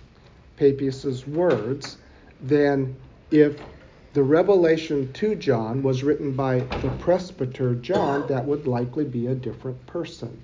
Papias's 0.57 1.27
words, 1.27 1.99
then 2.41 2.97
if 3.31 3.61
the 4.15 4.23
revelation 4.23 5.13
to 5.13 5.35
John 5.35 5.83
was 5.83 6.03
written 6.03 6.33
by 6.33 6.67
the 6.81 6.91
presbyter 6.91 7.75
John, 7.77 8.27
that 8.29 8.45
would 8.45 8.67
likely 8.67 9.05
be 9.05 9.29
a 9.29 9.35
different 9.35 9.85
person. 9.87 10.37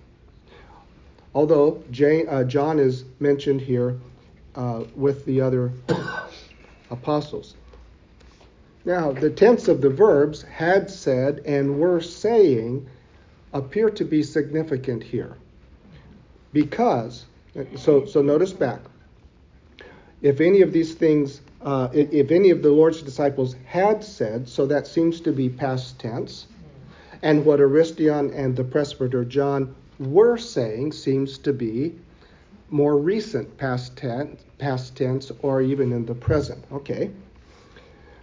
Although 1.34 1.82
Jane, 1.90 2.28
uh, 2.28 2.44
John 2.44 2.78
is 2.78 3.04
mentioned 3.18 3.60
here 3.60 3.98
uh, 4.54 4.84
with 4.94 5.24
the 5.24 5.40
other 5.40 5.72
apostles. 6.90 7.54
Now, 8.84 9.12
the 9.12 9.30
tense 9.30 9.66
of 9.66 9.80
the 9.80 9.90
verbs 9.90 10.42
had 10.42 10.90
said 10.90 11.40
and 11.46 11.78
were 11.80 12.00
saying 12.00 12.86
appear 13.52 13.88
to 13.90 14.04
be 14.04 14.22
significant 14.22 15.02
here. 15.02 15.36
Because, 16.52 17.24
so, 17.76 18.04
so 18.04 18.20
notice 18.20 18.52
back. 18.52 18.80
If 20.22 20.40
any 20.40 20.60
of 20.60 20.72
these 20.72 20.94
things, 20.94 21.40
uh, 21.62 21.88
if 21.92 22.30
any 22.30 22.50
of 22.50 22.62
the 22.62 22.70
Lord's 22.70 23.02
disciples 23.02 23.56
had 23.64 24.04
said, 24.04 24.48
so 24.48 24.66
that 24.66 24.86
seems 24.86 25.20
to 25.22 25.32
be 25.32 25.48
past 25.48 25.98
tense. 25.98 26.46
And 27.22 27.44
what 27.44 27.60
Aristion 27.60 28.30
and 28.32 28.54
the 28.54 28.64
presbyter 28.64 29.24
John 29.24 29.74
were 29.98 30.36
saying 30.36 30.92
seems 30.92 31.38
to 31.38 31.52
be 31.52 31.94
more 32.70 32.98
recent 32.98 33.56
past 33.58 33.96
tense, 33.96 34.42
past 34.58 34.96
tense 34.96 35.30
or 35.42 35.62
even 35.62 35.92
in 35.92 36.06
the 36.06 36.14
present. 36.14 36.64
Okay. 36.72 37.10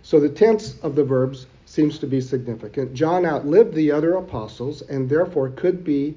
So 0.04 0.19
the 0.19 0.30
tense 0.30 0.80
of 0.80 0.95
the 0.95 1.04
verbs 1.04 1.45
seems 1.65 2.00
to 2.00 2.08
be 2.08 2.19
significant. 2.19 2.93
John 2.93 3.26
outlived 3.26 3.74
the 3.74 3.91
other 3.91 4.15
apostles 4.15 4.82
and 4.82 5.10
therefore 5.10 5.50
could 5.50 5.84
be 5.84 6.15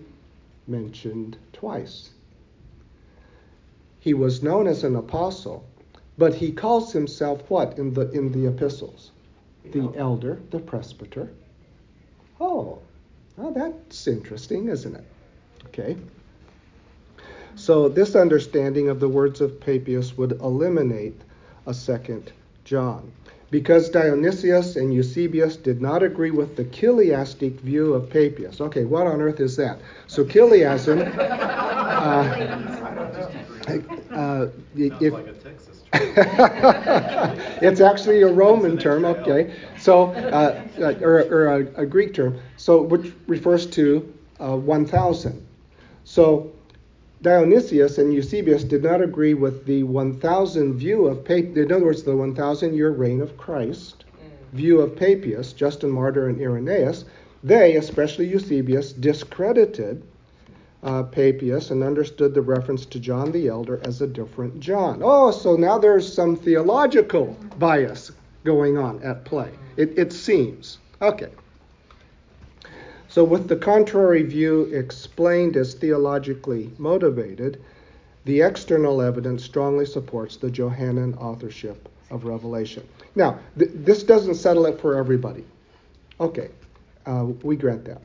mentioned 0.66 1.36
twice. 1.52 2.10
He 4.00 4.14
was 4.14 4.42
known 4.42 4.66
as 4.66 4.84
an 4.84 4.96
apostle, 4.96 5.64
but 6.18 6.34
he 6.34 6.52
calls 6.52 6.92
himself 6.92 7.48
what 7.48 7.78
in 7.78 7.94
the 7.94 8.10
in 8.10 8.32
the 8.32 8.48
epistles? 8.48 9.12
The 9.70 9.92
elder, 9.96 10.40
the 10.50 10.58
presbyter. 10.58 11.30
Oh, 12.38 12.80
well, 13.36 13.52
that's 13.52 14.06
interesting, 14.06 14.68
isn't 14.68 14.94
it? 14.94 15.04
Okay. 15.74 15.96
So 17.56 17.88
this 17.88 18.14
understanding 18.14 18.88
of 18.88 19.00
the 19.00 19.08
words 19.08 19.40
of 19.40 19.60
Papias 19.60 20.16
would 20.16 20.32
eliminate 20.32 21.20
a 21.66 21.74
second 21.74 22.30
John. 22.64 23.10
Because 23.50 23.90
Dionysius 23.90 24.76
and 24.76 24.94
Eusebius 24.94 25.56
did 25.56 25.82
not 25.82 26.02
agree 26.02 26.30
with 26.30 26.56
the 26.56 26.64
chiliastic 26.64 27.54
view 27.60 27.94
of 27.94 28.08
Papias. 28.08 28.60
Okay, 28.60 28.84
what 28.84 29.06
on 29.06 29.20
earth 29.20 29.40
is 29.40 29.56
that? 29.56 29.80
So 30.06 30.24
chiliasm. 30.24 31.00
Uh, 31.94 33.78
uh, 34.10 34.46
if, 34.76 35.14
it's 37.62 37.80
actually 37.80 38.20
a 38.20 38.30
Roman 38.30 38.76
term, 38.76 39.04
okay. 39.06 39.54
So, 39.78 40.08
uh, 40.12 40.62
or, 41.00 41.22
or 41.22 41.46
a, 41.46 41.82
a, 41.82 41.86
Greek 41.86 42.12
term. 42.12 42.38
So, 42.58 42.82
which 42.82 43.12
refers 43.26 43.64
to 43.68 44.12
uh, 44.38 44.56
1,000. 44.56 45.43
So, 46.04 46.52
Dionysius 47.22 47.98
and 47.98 48.12
Eusebius 48.12 48.64
did 48.64 48.82
not 48.82 49.00
agree 49.00 49.34
with 49.34 49.64
the 49.64 49.82
1000 49.82 50.74
view 50.74 51.06
of 51.06 51.24
Papias, 51.24 51.56
in 51.56 51.72
other 51.72 51.86
words, 51.86 52.02
the 52.02 52.14
1000 52.14 52.74
year 52.74 52.90
reign 52.90 53.20
of 53.20 53.36
Christ 53.36 54.04
view 54.54 54.80
of 54.80 54.94
Papias, 54.94 55.52
Justin 55.52 55.90
Martyr 55.90 56.28
and 56.28 56.40
Irenaeus. 56.40 57.04
They, 57.42 57.76
especially 57.76 58.26
Eusebius, 58.26 58.92
discredited 58.92 60.02
uh, 60.82 61.02
Papias 61.02 61.70
and 61.70 61.82
understood 61.82 62.34
the 62.34 62.42
reference 62.42 62.86
to 62.86 63.00
John 63.00 63.32
the 63.32 63.48
Elder 63.48 63.80
as 63.84 64.00
a 64.00 64.06
different 64.06 64.60
John. 64.60 65.00
Oh, 65.02 65.30
so 65.30 65.56
now 65.56 65.78
there's 65.78 66.10
some 66.10 66.36
theological 66.36 67.36
bias 67.58 68.12
going 68.44 68.78
on 68.78 69.02
at 69.02 69.24
play. 69.24 69.50
It, 69.76 69.98
it 69.98 70.12
seems. 70.12 70.78
Okay. 71.02 71.30
So, 73.14 73.22
with 73.22 73.46
the 73.46 73.54
contrary 73.54 74.24
view 74.24 74.62
explained 74.74 75.56
as 75.56 75.74
theologically 75.74 76.72
motivated, 76.78 77.62
the 78.24 78.40
external 78.40 79.00
evidence 79.00 79.44
strongly 79.44 79.86
supports 79.86 80.36
the 80.36 80.50
Johannine 80.50 81.14
authorship 81.14 81.88
of 82.10 82.24
Revelation. 82.24 82.82
Now, 83.14 83.38
th- 83.56 83.70
this 83.72 84.02
doesn't 84.02 84.34
settle 84.34 84.66
it 84.66 84.80
for 84.80 84.96
everybody. 84.96 85.44
Okay, 86.18 86.50
uh, 87.06 87.26
we 87.44 87.54
grant 87.54 87.84
that. 87.84 88.02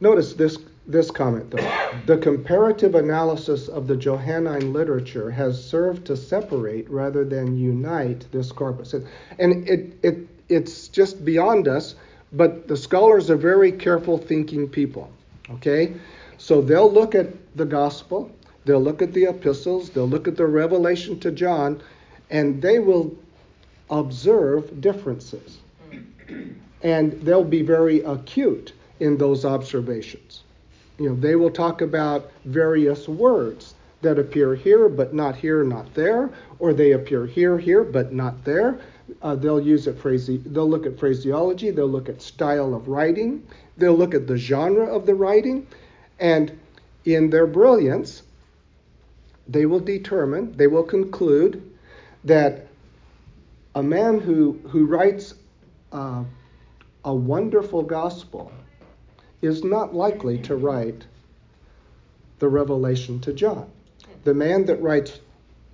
Notice 0.00 0.34
this, 0.34 0.58
this 0.86 1.10
comment, 1.10 1.50
though. 1.50 1.88
The 2.04 2.18
comparative 2.18 2.96
analysis 2.96 3.68
of 3.68 3.86
the 3.86 3.96
Johannine 3.96 4.74
literature 4.74 5.30
has 5.30 5.64
served 5.64 6.06
to 6.08 6.18
separate 6.18 6.90
rather 6.90 7.24
than 7.24 7.56
unite 7.56 8.26
this 8.30 8.52
corpus. 8.52 8.92
And, 9.38 9.66
it, 9.66 9.96
it, 10.02 10.28
it's 10.50 10.88
just 10.88 11.24
beyond 11.24 11.66
us 11.66 11.94
but 12.32 12.68
the 12.68 12.76
scholars 12.76 13.30
are 13.30 13.36
very 13.36 13.72
careful 13.72 14.18
thinking 14.18 14.68
people. 14.68 15.10
Okay? 15.50 15.94
So 16.36 16.60
they'll 16.60 16.92
look 16.92 17.14
at 17.14 17.28
the 17.56 17.64
gospel, 17.64 18.30
they'll 18.64 18.82
look 18.82 19.02
at 19.02 19.12
the 19.12 19.24
epistles, 19.24 19.90
they'll 19.90 20.08
look 20.08 20.28
at 20.28 20.36
the 20.36 20.46
revelation 20.46 21.18
to 21.20 21.30
John, 21.30 21.82
and 22.30 22.60
they 22.62 22.78
will 22.78 23.16
observe 23.90 24.80
differences. 24.80 25.58
And 26.82 27.12
they'll 27.22 27.42
be 27.42 27.62
very 27.62 28.00
acute 28.02 28.72
in 29.00 29.16
those 29.16 29.44
observations. 29.44 30.42
You 30.98 31.10
know, 31.10 31.14
they 31.14 31.36
will 31.36 31.50
talk 31.50 31.80
about 31.80 32.30
various 32.44 33.08
words 33.08 33.74
that 34.02 34.18
appear 34.18 34.54
here 34.54 34.88
but 34.88 35.14
not 35.14 35.34
here, 35.34 35.64
not 35.64 35.92
there, 35.94 36.30
or 36.58 36.72
they 36.72 36.92
appear 36.92 37.26
here, 37.26 37.58
here, 37.58 37.82
but 37.82 38.12
not 38.12 38.44
there. 38.44 38.78
Uh, 39.22 39.34
they'll 39.34 39.60
use 39.60 39.86
a 39.86 39.92
phrase. 39.92 40.26
They'll 40.26 40.68
look 40.68 40.86
at 40.86 40.98
phraseology. 40.98 41.70
They'll 41.70 41.86
look 41.86 42.08
at 42.08 42.22
style 42.22 42.74
of 42.74 42.88
writing. 42.88 43.46
They'll 43.76 43.96
look 43.96 44.14
at 44.14 44.26
the 44.26 44.36
genre 44.36 44.86
of 44.86 45.06
the 45.06 45.14
writing, 45.14 45.66
and 46.18 46.58
in 47.04 47.30
their 47.30 47.46
brilliance, 47.46 48.22
they 49.46 49.66
will 49.66 49.80
determine. 49.80 50.52
They 50.56 50.66
will 50.66 50.82
conclude 50.82 51.62
that 52.24 52.66
a 53.74 53.82
man 53.82 54.20
who 54.20 54.58
who 54.68 54.86
writes 54.86 55.34
uh, 55.92 56.24
a 57.04 57.14
wonderful 57.14 57.82
gospel 57.82 58.52
is 59.40 59.62
not 59.62 59.94
likely 59.94 60.38
to 60.38 60.56
write 60.56 61.06
the 62.38 62.48
revelation 62.48 63.20
to 63.20 63.32
John. 63.32 63.70
The 64.24 64.34
man 64.34 64.66
that 64.66 64.82
writes 64.82 65.20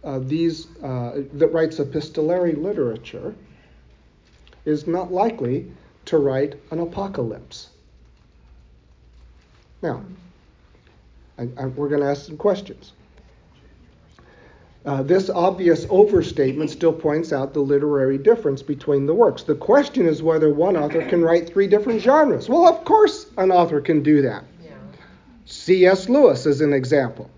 uh, 0.05 0.21
these 0.21 0.67
uh, 0.83 1.23
that 1.35 1.49
writes 1.49 1.79
epistolary 1.81 2.55
literature 2.55 3.35
is 4.65 4.87
not 4.87 5.13
likely 5.13 5.71
to 6.07 6.19
write 6.19 6.55
an 6.71 6.81
apocalypse. 6.81 7.71
Now, 9.83 10.05
I, 11.39 11.49
I, 11.59 11.67
we're 11.67 11.89
going 11.89 12.01
to 12.01 12.09
ask 12.09 12.27
some 12.27 12.37
questions. 12.37 12.93
Uh, 14.87 15.03
this 15.03 15.31
obvious 15.31 15.87
overstatement 15.89 16.69
still 16.69 16.93
points 16.93 17.33
out 17.33 17.55
the 17.55 17.61
literary 17.61 18.19
difference 18.19 18.63
between 18.63 19.07
the 19.07 19.15
works. 19.15 19.43
The 19.43 19.55
question 19.55 20.07
is 20.07 20.23
whether 20.23 20.53
one 20.53 20.77
author 20.77 21.07
can 21.09 21.23
write 21.23 21.49
three 21.49 21.67
different 21.67 22.03
genres. 22.03 22.51
Well, 22.51 22.67
of 22.67 22.85
course, 22.85 23.27
an 23.39 23.51
author 23.51 23.81
can 23.81 24.03
do 24.03 24.21
that. 24.23 24.45
C.S. 25.47 26.09
Lewis 26.09 26.45
is 26.45 26.61
an 26.61 26.75
example. 26.75 27.31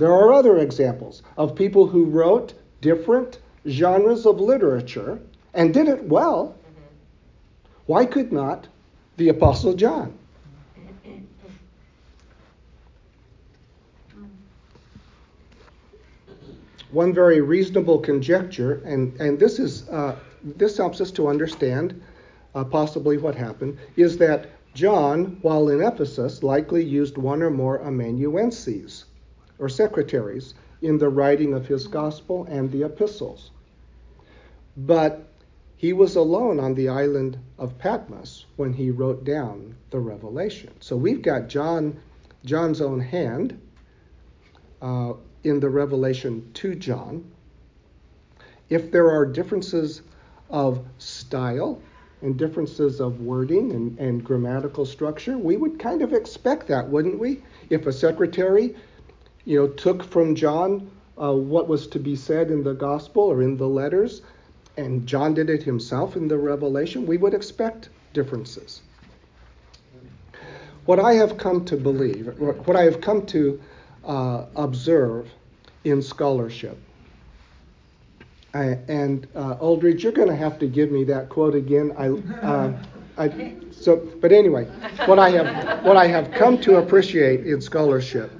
There 0.00 0.14
are 0.14 0.32
other 0.32 0.56
examples 0.56 1.22
of 1.36 1.54
people 1.54 1.86
who 1.86 2.06
wrote 2.06 2.54
different 2.80 3.38
genres 3.68 4.24
of 4.24 4.40
literature 4.40 5.20
and 5.52 5.74
did 5.74 5.88
it 5.88 6.04
well. 6.04 6.56
Why 7.84 8.06
could 8.06 8.32
not 8.32 8.66
the 9.18 9.28
Apostle 9.28 9.74
John? 9.74 10.14
One 16.92 17.12
very 17.12 17.42
reasonable 17.42 17.98
conjecture, 17.98 18.80
and, 18.86 19.14
and 19.20 19.38
this, 19.38 19.58
is, 19.58 19.86
uh, 19.90 20.16
this 20.42 20.78
helps 20.78 21.02
us 21.02 21.10
to 21.10 21.28
understand 21.28 22.00
uh, 22.54 22.64
possibly 22.64 23.18
what 23.18 23.34
happened, 23.34 23.76
is 23.96 24.16
that 24.16 24.48
John, 24.72 25.36
while 25.42 25.68
in 25.68 25.82
Ephesus, 25.82 26.42
likely 26.42 26.82
used 26.82 27.18
one 27.18 27.42
or 27.42 27.50
more 27.50 27.82
amanuenses, 27.82 29.04
or 29.60 29.68
secretaries, 29.68 30.54
in 30.82 30.98
the 30.98 31.08
writing 31.08 31.54
of 31.54 31.66
his 31.66 31.86
gospel 31.86 32.44
and 32.44 32.72
the 32.72 32.82
epistles. 32.82 33.50
But 34.76 35.26
he 35.76 35.92
was 35.92 36.16
alone 36.16 36.58
on 36.58 36.74
the 36.74 36.88
island 36.88 37.38
of 37.58 37.78
Patmos 37.78 38.46
when 38.56 38.72
he 38.72 38.90
wrote 38.90 39.24
down 39.24 39.76
the 39.90 39.98
revelation. 39.98 40.72
So 40.80 40.96
we've 40.96 41.22
got 41.22 41.48
John, 41.48 41.98
John's 42.44 42.80
own 42.80 43.00
hand 43.00 43.60
uh, 44.82 45.12
in 45.44 45.60
the 45.60 45.68
revelation 45.68 46.50
to 46.54 46.74
John. 46.74 47.30
If 48.68 48.92
there 48.92 49.10
are 49.10 49.26
differences 49.26 50.02
of 50.50 50.84
style 50.98 51.80
and 52.22 52.36
differences 52.36 53.00
of 53.00 53.20
wording 53.20 53.72
and, 53.72 53.98
and 53.98 54.22
grammatical 54.22 54.84
structure, 54.84 55.38
we 55.38 55.56
would 55.56 55.78
kind 55.78 56.02
of 56.02 56.12
expect 56.12 56.66
that, 56.68 56.88
wouldn't 56.88 57.18
we? 57.18 57.42
If 57.70 57.86
a 57.86 57.92
secretary, 57.92 58.76
you 59.50 59.58
know, 59.58 59.66
took 59.66 60.04
from 60.04 60.36
John 60.36 60.88
uh, 61.20 61.32
what 61.32 61.66
was 61.66 61.88
to 61.88 61.98
be 61.98 62.14
said 62.14 62.52
in 62.52 62.62
the 62.62 62.72
gospel 62.72 63.24
or 63.24 63.42
in 63.42 63.56
the 63.56 63.66
letters, 63.66 64.22
and 64.76 65.04
John 65.08 65.34
did 65.34 65.50
it 65.50 65.60
himself 65.64 66.14
in 66.14 66.28
the 66.28 66.38
revelation, 66.38 67.04
we 67.04 67.16
would 67.16 67.34
expect 67.34 67.88
differences. 68.12 68.82
What 70.84 71.00
I 71.00 71.14
have 71.14 71.36
come 71.36 71.64
to 71.64 71.76
believe, 71.76 72.28
what 72.38 72.76
I 72.76 72.84
have 72.84 73.00
come 73.00 73.26
to 73.26 73.60
uh, 74.04 74.44
observe 74.54 75.28
in 75.82 76.00
scholarship, 76.00 76.78
I, 78.54 78.78
and 78.86 79.26
uh, 79.34 79.54
Aldridge, 79.54 80.04
you're 80.04 80.12
going 80.12 80.28
to 80.28 80.36
have 80.36 80.60
to 80.60 80.68
give 80.68 80.92
me 80.92 81.02
that 81.04 81.28
quote 81.28 81.56
again. 81.56 81.92
I, 81.98 82.10
uh, 82.46 82.72
I, 83.18 83.56
so, 83.72 83.96
but 84.20 84.30
anyway, 84.30 84.66
what 85.06 85.18
I 85.18 85.30
have 85.30 85.84
what 85.84 85.96
I 85.96 86.06
have 86.06 86.30
come 86.30 86.60
to 86.60 86.76
appreciate 86.76 87.46
in 87.46 87.60
scholarship, 87.60 88.30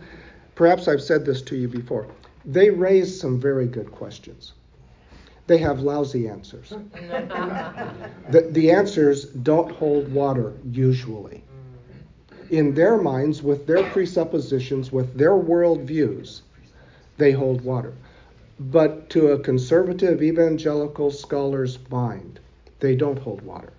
perhaps 0.61 0.89
I've 0.89 1.01
said 1.01 1.25
this 1.25 1.41
to 1.41 1.57
you 1.57 1.69
before, 1.69 2.07
they 2.45 2.69
raise 2.69 3.19
some 3.19 3.41
very 3.41 3.67
good 3.67 3.91
questions. 3.91 4.53
They 5.47 5.57
have 5.57 5.81
lousy 5.81 6.29
answers. 6.29 6.69
the, 8.31 8.47
the 8.51 8.71
answers 8.71 9.25
don't 9.25 9.73
hold 9.73 10.13
water 10.13 10.53
usually. 10.71 11.43
In 12.51 12.75
their 12.75 12.99
minds, 12.99 13.43
with 13.43 13.67
their 13.67 13.83
presuppositions, 13.85 14.93
with 14.93 15.17
their 15.17 15.33
worldviews, 15.33 16.43
they 17.17 17.33
hold 17.33 17.63
water. 17.63 17.95
But 18.59 19.09
to 19.11 19.29
a 19.29 19.39
conservative 19.39 20.23
evangelical 20.23 21.11
scholar's 21.11 21.79
mind, 21.89 22.39
they 22.81 22.97
don't 22.97 23.19
hold 23.19 23.41
water. 23.41 23.73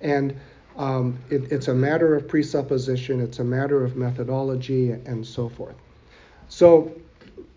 And 0.00 0.36
um, 0.76 1.18
it, 1.30 1.50
it's 1.50 1.68
a 1.68 1.74
matter 1.74 2.14
of 2.14 2.28
presupposition, 2.28 3.20
it's 3.20 3.38
a 3.38 3.44
matter 3.44 3.84
of 3.84 3.96
methodology, 3.96 4.90
and 4.90 5.26
so 5.26 5.48
forth. 5.48 5.76
So 6.48 6.92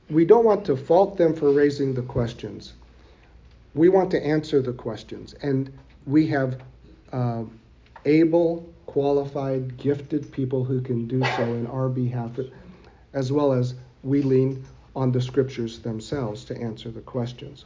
we 0.10 0.26
don't 0.26 0.46
want 0.46 0.66
to 0.66 0.76
fault 0.76 1.18
them 1.18 1.36
for 1.36 1.52
raising 1.52 1.94
the 1.94 2.02
questions. 2.02 2.74
We 3.76 3.90
want 3.90 4.10
to 4.12 4.26
answer 4.26 4.62
the 4.62 4.74
questions. 4.74 5.36
And 5.42 5.72
we 6.06 6.28
have 6.28 6.62
uh, 7.12 7.44
able, 8.06 8.68
qualified, 8.86 9.78
gifted 9.78 10.32
people 10.32 10.64
who 10.64 10.82
can 10.82 11.08
do 11.08 11.24
so 11.38 11.44
in 11.44 11.68
our 11.68 11.90
behalf, 11.90 12.32
as 13.14 13.32
well 13.32 13.54
as 13.54 13.76
we 14.04 14.22
lean 14.22 14.66
on 14.96 15.12
the 15.12 15.22
scriptures 15.22 15.80
themselves 15.80 16.44
to 16.46 16.58
answer 16.58 16.90
the 16.90 17.02
questions. 17.02 17.66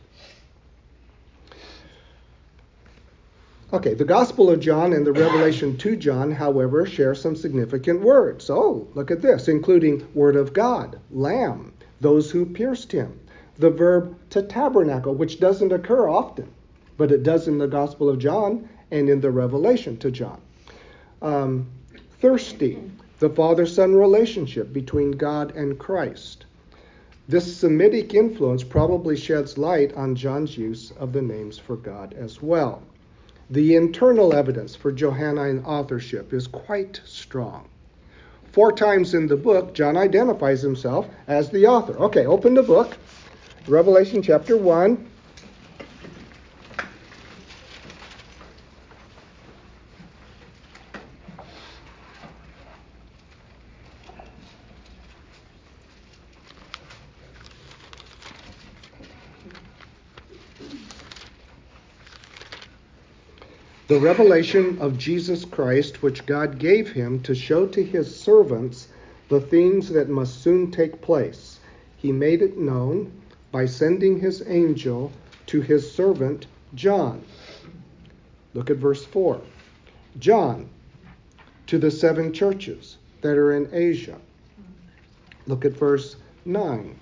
Okay, 3.74 3.96
the 3.96 4.06
Gospel 4.06 4.52
of 4.52 4.60
John 4.60 4.94
and 4.94 5.04
the 5.04 5.12
Revelation 5.12 5.76
to 5.78 5.96
John, 5.96 6.30
however, 6.30 6.86
share 6.86 7.16
some 7.16 7.36
significant 7.36 8.02
words. 8.02 8.48
Oh, 8.48 8.88
look 8.94 9.10
at 9.10 9.24
this, 9.24 9.48
including 9.48 10.08
Word 10.14 10.36
of 10.36 10.54
God, 10.54 11.00
Lamb, 11.10 11.74
those 12.00 12.30
who 12.30 12.46
pierced 12.46 12.92
him, 12.92 13.20
the 13.58 13.72
verb 13.72 14.16
to 14.30 14.44
tabernacle, 14.44 15.16
which 15.16 15.40
doesn't 15.40 15.72
occur 15.72 16.08
often, 16.08 16.50
but 16.98 17.12
it 17.12 17.24
does 17.24 17.48
in 17.48 17.58
the 17.58 17.68
Gospel 17.68 18.10
of 18.10 18.20
John 18.20 18.70
and 18.92 19.10
in 19.10 19.22
the 19.22 19.32
Revelation 19.32 19.98
to 19.98 20.12
John. 20.12 20.40
Um, 21.24 21.66
thirsty, 22.22 22.78
the 23.18 23.32
father 23.32 23.66
son 23.66 23.96
relationship 23.96 24.72
between 24.72 25.10
God 25.10 25.56
and 25.56 25.80
Christ. 25.80 26.46
This 27.28 27.58
Semitic 27.58 28.14
influence 28.14 28.64
probably 28.64 29.18
sheds 29.18 29.58
light 29.58 29.94
on 29.94 30.14
John's 30.14 30.56
use 30.56 30.92
of 31.00 31.12
the 31.12 31.24
names 31.24 31.58
for 31.58 31.76
God 31.76 32.14
as 32.14 32.40
well. 32.40 32.84
The 33.50 33.76
internal 33.76 34.34
evidence 34.34 34.76
for 34.76 34.92
Johannine 34.92 35.64
authorship 35.66 36.34
is 36.34 36.48
quite 36.48 37.02
strong. 37.06 37.68
Four 38.52 38.72
times 38.72 39.14
in 39.14 39.28
the 39.28 39.36
book, 39.36 39.74
John 39.74 39.98
identifies 39.98 40.62
himself 40.62 41.08
as 41.28 41.50
the 41.50 41.68
author. 41.68 41.98
Okay, 42.00 42.26
open 42.26 42.54
the 42.54 42.64
book, 42.64 42.98
Revelation 43.68 44.22
chapter 44.22 44.56
1. 44.56 45.10
The 63.88 64.00
revelation 64.00 64.78
of 64.80 64.98
Jesus 64.98 65.44
Christ, 65.44 66.02
which 66.02 66.26
God 66.26 66.58
gave 66.58 66.92
him 66.92 67.20
to 67.22 67.36
show 67.36 67.68
to 67.68 67.84
his 67.84 68.16
servants 68.16 68.88
the 69.30 69.42
things 69.42 69.90
that 69.90 70.10
must 70.10 70.42
soon 70.42 70.72
take 70.72 71.02
place. 71.02 71.60
He 71.98 72.12
made 72.12 72.42
it 72.42 72.58
known 72.58 73.12
by 73.52 73.66
sending 73.66 74.20
his 74.20 74.44
angel 74.48 75.12
to 75.48 75.62
his 75.62 75.90
servant 75.92 76.48
John. 76.76 77.24
Look 78.54 78.70
at 78.70 78.78
verse 78.78 79.06
4. 79.06 79.42
John, 80.20 80.70
to 81.68 81.78
the 81.78 81.92
seven 81.92 82.32
churches 82.32 82.98
that 83.22 83.38
are 83.38 83.54
in 83.54 83.70
Asia. 83.74 84.18
Look 85.48 85.66
at 85.66 85.74
verse 85.74 86.16
9. 86.46 86.96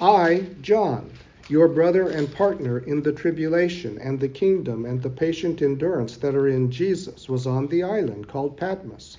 I, 0.00 0.46
John, 0.60 1.10
your 1.48 1.66
brother 1.66 2.10
and 2.10 2.30
partner 2.34 2.78
in 2.78 3.02
the 3.02 3.12
tribulation 3.12 3.98
and 3.98 4.20
the 4.20 4.28
kingdom 4.28 4.84
and 4.84 5.02
the 5.02 5.08
patient 5.08 5.62
endurance 5.62 6.18
that 6.18 6.34
are 6.34 6.48
in 6.48 6.70
Jesus, 6.70 7.28
was 7.28 7.46
on 7.46 7.66
the 7.68 7.82
island 7.82 8.28
called 8.28 8.56
Patmos 8.56 9.16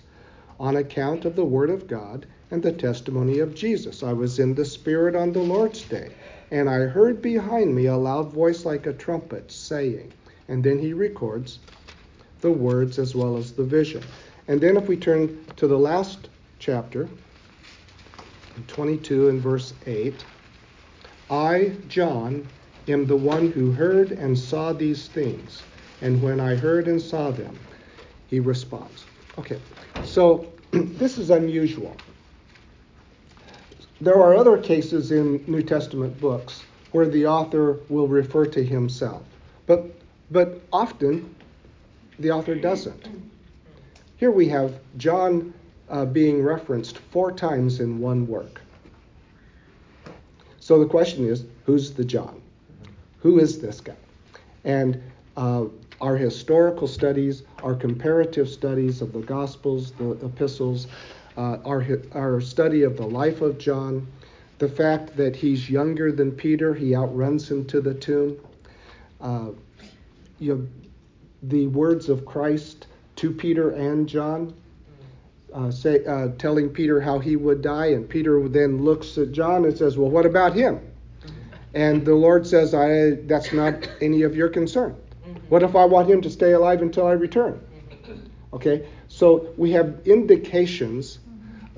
on 0.59 0.75
account 0.75 1.25
of 1.25 1.35
the 1.35 1.45
word 1.45 1.69
of 1.69 1.87
God 1.87 2.27
and 2.51 2.61
the 2.61 2.71
testimony 2.71 3.39
of 3.39 3.55
Jesus. 3.55 4.03
I 4.03 4.13
was 4.13 4.37
in 4.39 4.53
the 4.53 4.65
Spirit 4.65 5.15
on 5.15 5.31
the 5.31 5.39
Lord's 5.39 5.83
day, 5.83 6.11
and 6.51 6.69
I 6.69 6.79
heard 6.81 7.21
behind 7.21 7.73
me 7.73 7.85
a 7.87 7.95
loud 7.95 8.31
voice 8.31 8.65
like 8.65 8.85
a 8.85 8.93
trumpet 8.93 9.51
saying, 9.51 10.11
and 10.47 10.63
then 10.63 10.77
he 10.77 10.93
records 10.93 11.59
the 12.41 12.51
words 12.51 12.99
as 12.99 13.15
well 13.15 13.37
as 13.37 13.53
the 13.53 13.63
vision. 13.63 14.03
And 14.47 14.59
then 14.59 14.77
if 14.77 14.87
we 14.87 14.97
turn 14.97 15.45
to 15.57 15.67
the 15.67 15.77
last 15.77 16.29
chapter, 16.59 17.07
22 18.67 19.29
and 19.29 19.41
verse 19.41 19.73
8. 19.85 20.13
I, 21.29 21.73
John, 21.87 22.47
am 22.87 23.05
the 23.05 23.15
one 23.15 23.51
who 23.51 23.71
heard 23.71 24.11
and 24.11 24.37
saw 24.37 24.73
these 24.73 25.07
things. 25.07 25.61
And 26.01 26.21
when 26.21 26.39
I 26.39 26.55
heard 26.55 26.87
and 26.87 27.01
saw 27.01 27.31
them, 27.31 27.57
he 28.27 28.39
responds. 28.39 29.05
Okay, 29.37 29.59
so 30.03 30.47
this 30.71 31.17
is 31.17 31.29
unusual. 31.29 31.95
There 34.01 34.21
are 34.21 34.35
other 34.35 34.57
cases 34.57 35.11
in 35.11 35.43
New 35.45 35.61
Testament 35.61 36.19
books 36.21 36.63
where 36.91 37.07
the 37.07 37.27
author 37.27 37.79
will 37.89 38.07
refer 38.07 38.45
to 38.45 38.63
himself, 38.63 39.23
but, 39.67 39.85
but 40.31 40.61
often 40.71 41.35
the 42.17 42.31
author 42.31 42.55
doesn't. 42.55 43.07
Here 44.17 44.31
we 44.31 44.47
have 44.49 44.79
John 44.97 45.53
uh, 45.89 46.05
being 46.05 46.41
referenced 46.41 46.97
four 46.97 47.31
times 47.31 47.79
in 47.79 47.99
one 47.99 48.25
work. 48.25 48.61
So 50.69 50.77
the 50.77 50.85
question 50.85 51.27
is 51.27 51.45
who's 51.65 51.93
the 51.93 52.05
John? 52.05 52.39
Who 53.21 53.39
is 53.39 53.59
this 53.59 53.81
guy? 53.81 53.95
And 54.63 55.01
uh, 55.35 55.65
our 55.99 56.15
historical 56.15 56.87
studies, 56.87 57.41
our 57.63 57.73
comparative 57.73 58.47
studies 58.47 59.01
of 59.01 59.11
the 59.11 59.21
Gospels, 59.21 59.93
the 59.93 60.11
epistles, 60.23 60.85
uh, 61.37 61.57
our, 61.65 61.83
our 62.11 62.39
study 62.39 62.83
of 62.83 62.97
the 62.97 63.07
life 63.07 63.41
of 63.41 63.57
John, 63.57 64.05
the 64.59 64.69
fact 64.69 65.17
that 65.17 65.35
he's 65.35 65.71
younger 65.71 66.11
than 66.11 66.31
Peter, 66.31 66.75
he 66.75 66.95
outruns 66.95 67.49
him 67.49 67.65
to 67.65 67.81
the 67.81 67.95
tomb. 67.95 68.37
Uh, 69.19 69.47
you 70.37 70.53
know, 70.53 70.67
the 71.41 71.65
words 71.65 72.09
of 72.09 72.27
Christ 72.27 72.85
to 73.15 73.31
Peter 73.31 73.71
and 73.71 74.07
John, 74.07 74.53
uh, 75.53 75.71
say, 75.71 76.03
uh, 76.05 76.29
telling 76.37 76.69
Peter 76.69 76.99
how 77.01 77.19
he 77.19 77.35
would 77.35 77.61
die, 77.61 77.87
and 77.87 78.07
Peter 78.07 78.47
then 78.47 78.83
looks 78.83 79.17
at 79.17 79.31
John 79.31 79.65
and 79.65 79.77
says, 79.77 79.97
"Well, 79.97 80.09
what 80.09 80.25
about 80.25 80.53
him?" 80.53 80.79
And 81.73 82.05
the 82.05 82.15
Lord 82.15 82.45
says, 82.47 82.73
"I 82.73 83.11
that's 83.27 83.53
not 83.53 83.89
any 84.01 84.23
of 84.23 84.35
your 84.35 84.49
concern. 84.49 84.95
What 85.49 85.63
if 85.63 85.75
I 85.75 85.85
want 85.85 86.09
him 86.09 86.21
to 86.21 86.29
stay 86.29 86.53
alive 86.53 86.81
until 86.81 87.05
I 87.07 87.13
return?" 87.13 87.59
Okay, 88.53 88.87
so 89.07 89.49
we 89.57 89.71
have 89.71 89.99
indications 90.05 91.19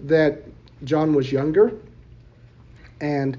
that 0.03 0.43
John 0.83 1.13
was 1.13 1.31
younger, 1.31 1.73
and 3.01 3.37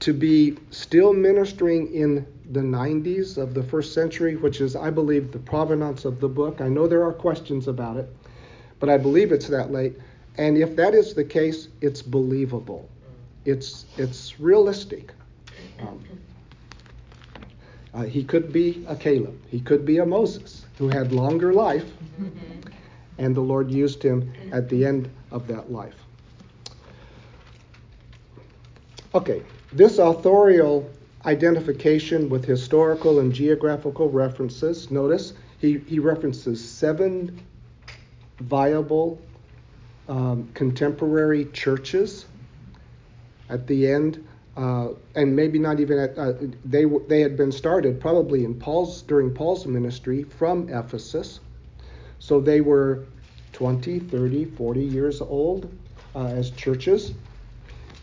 to 0.00 0.12
be 0.14 0.56
still 0.70 1.12
ministering 1.12 1.92
in 1.92 2.26
the 2.52 2.60
90s 2.60 3.38
of 3.38 3.54
the 3.54 3.62
first 3.62 3.92
century, 3.92 4.34
which 4.36 4.60
is, 4.60 4.74
I 4.74 4.90
believe, 4.90 5.30
the 5.30 5.38
provenance 5.38 6.04
of 6.04 6.20
the 6.20 6.28
book. 6.28 6.60
I 6.60 6.68
know 6.68 6.88
there 6.88 7.04
are 7.04 7.12
questions 7.12 7.68
about 7.68 7.96
it, 7.96 8.08
but 8.80 8.88
I 8.88 8.96
believe 8.96 9.30
it's 9.30 9.46
that 9.48 9.70
late. 9.70 9.96
And 10.36 10.56
if 10.56 10.74
that 10.76 10.94
is 10.94 11.14
the 11.14 11.24
case, 11.24 11.68
it's 11.80 12.02
believable. 12.02 12.88
It's 13.44 13.84
it's 13.96 14.40
realistic. 14.40 15.12
Um, 15.80 16.02
uh, 17.92 18.04
he 18.04 18.24
could 18.24 18.52
be 18.52 18.84
a 18.88 18.96
Caleb. 18.96 19.38
He 19.48 19.60
could 19.60 19.84
be 19.84 19.98
a 19.98 20.06
Moses 20.06 20.64
who 20.78 20.88
had 20.88 21.12
longer 21.12 21.52
life, 21.52 21.90
and 23.18 23.34
the 23.34 23.40
Lord 23.40 23.70
used 23.70 24.02
him 24.02 24.32
at 24.52 24.68
the 24.68 24.84
end 24.84 25.10
of 25.30 25.46
that 25.48 25.70
life. 25.70 25.96
Okay, 29.14 29.42
this 29.72 29.98
authorial 29.98 30.88
identification 31.26 32.28
with 32.28 32.44
historical 32.44 33.18
and 33.18 33.32
geographical 33.32 34.08
references. 34.08 34.90
Notice 34.90 35.34
he, 35.58 35.78
he 35.86 35.98
references 35.98 36.66
seven 36.66 37.40
viable 38.40 39.20
um, 40.08 40.48
contemporary 40.54 41.44
churches 41.46 42.26
at 43.48 43.66
the 43.66 43.88
end, 43.88 44.26
uh, 44.56 44.88
and 45.14 45.34
maybe 45.34 45.58
not 45.58 45.80
even 45.80 45.98
at, 45.98 46.18
uh, 46.18 46.32
they 46.64 46.84
they 47.08 47.20
had 47.20 47.36
been 47.36 47.52
started 47.52 48.00
probably 48.00 48.44
in 48.44 48.54
Paul's 48.54 49.02
during 49.02 49.32
Paul's 49.32 49.66
ministry 49.66 50.24
from 50.24 50.68
Ephesus, 50.68 51.40
so 52.18 52.40
they 52.40 52.60
were 52.60 53.04
20, 53.52 53.98
30, 54.00 54.44
40 54.44 54.80
years 54.80 55.20
old 55.20 55.72
uh, 56.14 56.26
as 56.26 56.50
churches. 56.50 57.12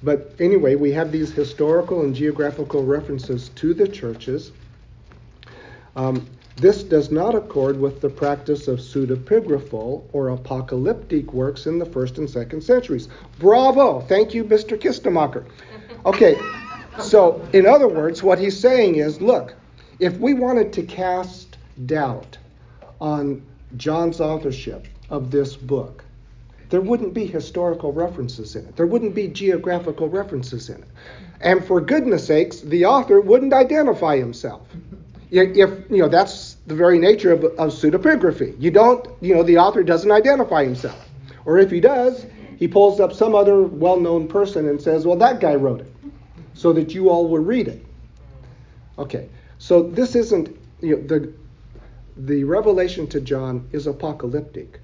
But 0.04 0.36
anyway, 0.40 0.76
we 0.76 0.92
have 0.92 1.12
these 1.12 1.32
historical 1.32 2.02
and 2.02 2.16
geographical 2.16 2.84
references 2.84 3.50
to 3.56 3.74
the 3.74 3.88
churches. 3.88 4.52
Um, 5.96 6.28
this 6.58 6.82
does 6.82 7.12
not 7.12 7.36
accord 7.36 7.80
with 7.80 8.02
the 8.02 8.10
practice 8.10 8.68
of 8.68 8.80
pseudepigraphal 8.80 10.04
or 10.12 10.30
apocalyptic 10.30 11.32
works 11.32 11.68
in 11.68 11.78
the 11.78 11.86
first 11.86 12.18
and 12.18 12.28
second 12.28 12.62
centuries. 12.62 13.10
Bravo! 13.38 14.02
Thank 14.02 14.34
you, 14.34 14.44
Mr. 14.44 14.76
Kistemaker. 14.76 15.46
Okay, 16.06 16.36
so 17.00 17.48
in 17.54 17.68
other 17.68 17.88
words, 17.88 18.24
what 18.24 18.40
he's 18.40 18.60
saying 18.60 18.96
is 18.96 19.22
look, 19.22 19.54
if 20.00 20.18
we 20.18 20.34
wanted 20.34 20.74
to 20.74 20.84
cast 20.84 21.58
doubt 21.86 22.38
on 23.00 23.44
John's 23.76 24.20
authorship 24.20 24.88
of 25.12 25.30
this 25.30 25.56
book, 25.56 26.04
there 26.70 26.82
wouldn't 26.82 27.14
be 27.14 27.26
historical 27.26 27.94
references 27.94 28.56
in 28.56 28.66
it. 28.66 28.76
There 28.76 28.88
wouldn't 28.88 29.14
be 29.14 29.28
geographical 29.28 30.10
references 30.10 30.70
in 30.70 30.82
it. 30.82 30.88
And 31.40 31.64
for 31.64 31.80
goodness 31.80 32.26
sakes, 32.26 32.62
the 32.62 32.86
author 32.86 33.22
wouldn't 33.22 33.54
identify 33.54 34.18
himself. 34.18 34.68
If, 35.30 35.92
you 35.92 35.98
know, 35.98 36.08
that's 36.08 36.56
the 36.68 36.76
very 36.76 37.00
nature 37.00 37.34
of, 37.34 37.44
of 37.44 37.72
pseudepigraphy. 37.74 38.56
You 38.60 38.72
don't, 38.72 39.08
you 39.22 39.36
know, 39.36 39.44
the 39.44 39.58
author 39.58 39.84
doesn't 39.84 40.12
identify 40.12 40.64
himself. 40.64 41.10
Or 41.46 41.58
if 41.58 41.70
he 41.70 41.80
does, 41.80 42.26
he 42.58 42.68
pulls 42.68 43.00
up 43.00 43.14
some 43.14 43.36
other 43.36 43.62
well 43.62 44.00
known 44.00 44.28
person 44.28 44.70
and 44.70 44.82
says, 44.82 45.06
well, 45.06 45.18
that 45.18 45.40
guy 45.40 45.56
wrote 45.56 45.82
it, 45.82 45.94
so 46.54 46.74
that 46.74 46.94
you 46.94 47.10
all 47.10 47.28
will 47.28 47.40
read 47.40 47.68
it. 47.68 47.86
Okay, 48.98 49.30
so 49.58 49.84
this 49.84 50.16
isn't, 50.16 50.58
you 50.82 50.96
know, 50.96 51.02
the, 51.04 51.34
the 52.18 52.44
revelation 52.44 53.08
to 53.08 53.22
John 53.22 53.68
is 53.72 53.86
apocalyptic 53.86 54.80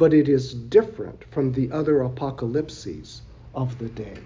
but 0.00 0.14
it 0.14 0.30
is 0.30 0.54
different 0.54 1.22
from 1.30 1.52
the 1.52 1.70
other 1.70 2.00
apocalypses 2.00 3.20
of 3.54 3.78
the 3.78 3.88
day. 3.90 4.16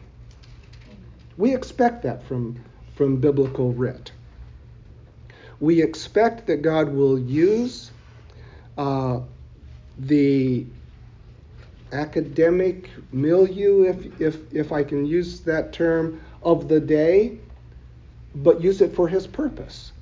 We 1.37 1.53
expect 1.53 2.05
that 2.05 2.23
from, 2.23 2.63
from 2.95 3.17
biblical 3.17 3.73
writ. 3.73 4.13
We 5.65 5.81
expect 5.81 6.47
that 6.49 6.61
God 6.61 6.93
will 6.93 7.19
use 7.19 7.91
uh, 8.77 9.21
the 9.99 10.67
academic 11.91 12.91
milieu, 13.13 13.85
if, 13.85 14.21
if, 14.21 14.53
if 14.53 14.73
I 14.73 14.85
can 14.85 15.07
use 15.07 15.41
that 15.41 15.73
term, 15.73 16.21
of 16.43 16.69
the 16.69 16.81
day, 16.81 17.39
but 18.35 18.61
use 18.61 18.83
it 18.83 18.95
for 18.95 19.09
his 19.09 19.27
purpose. 19.27 19.93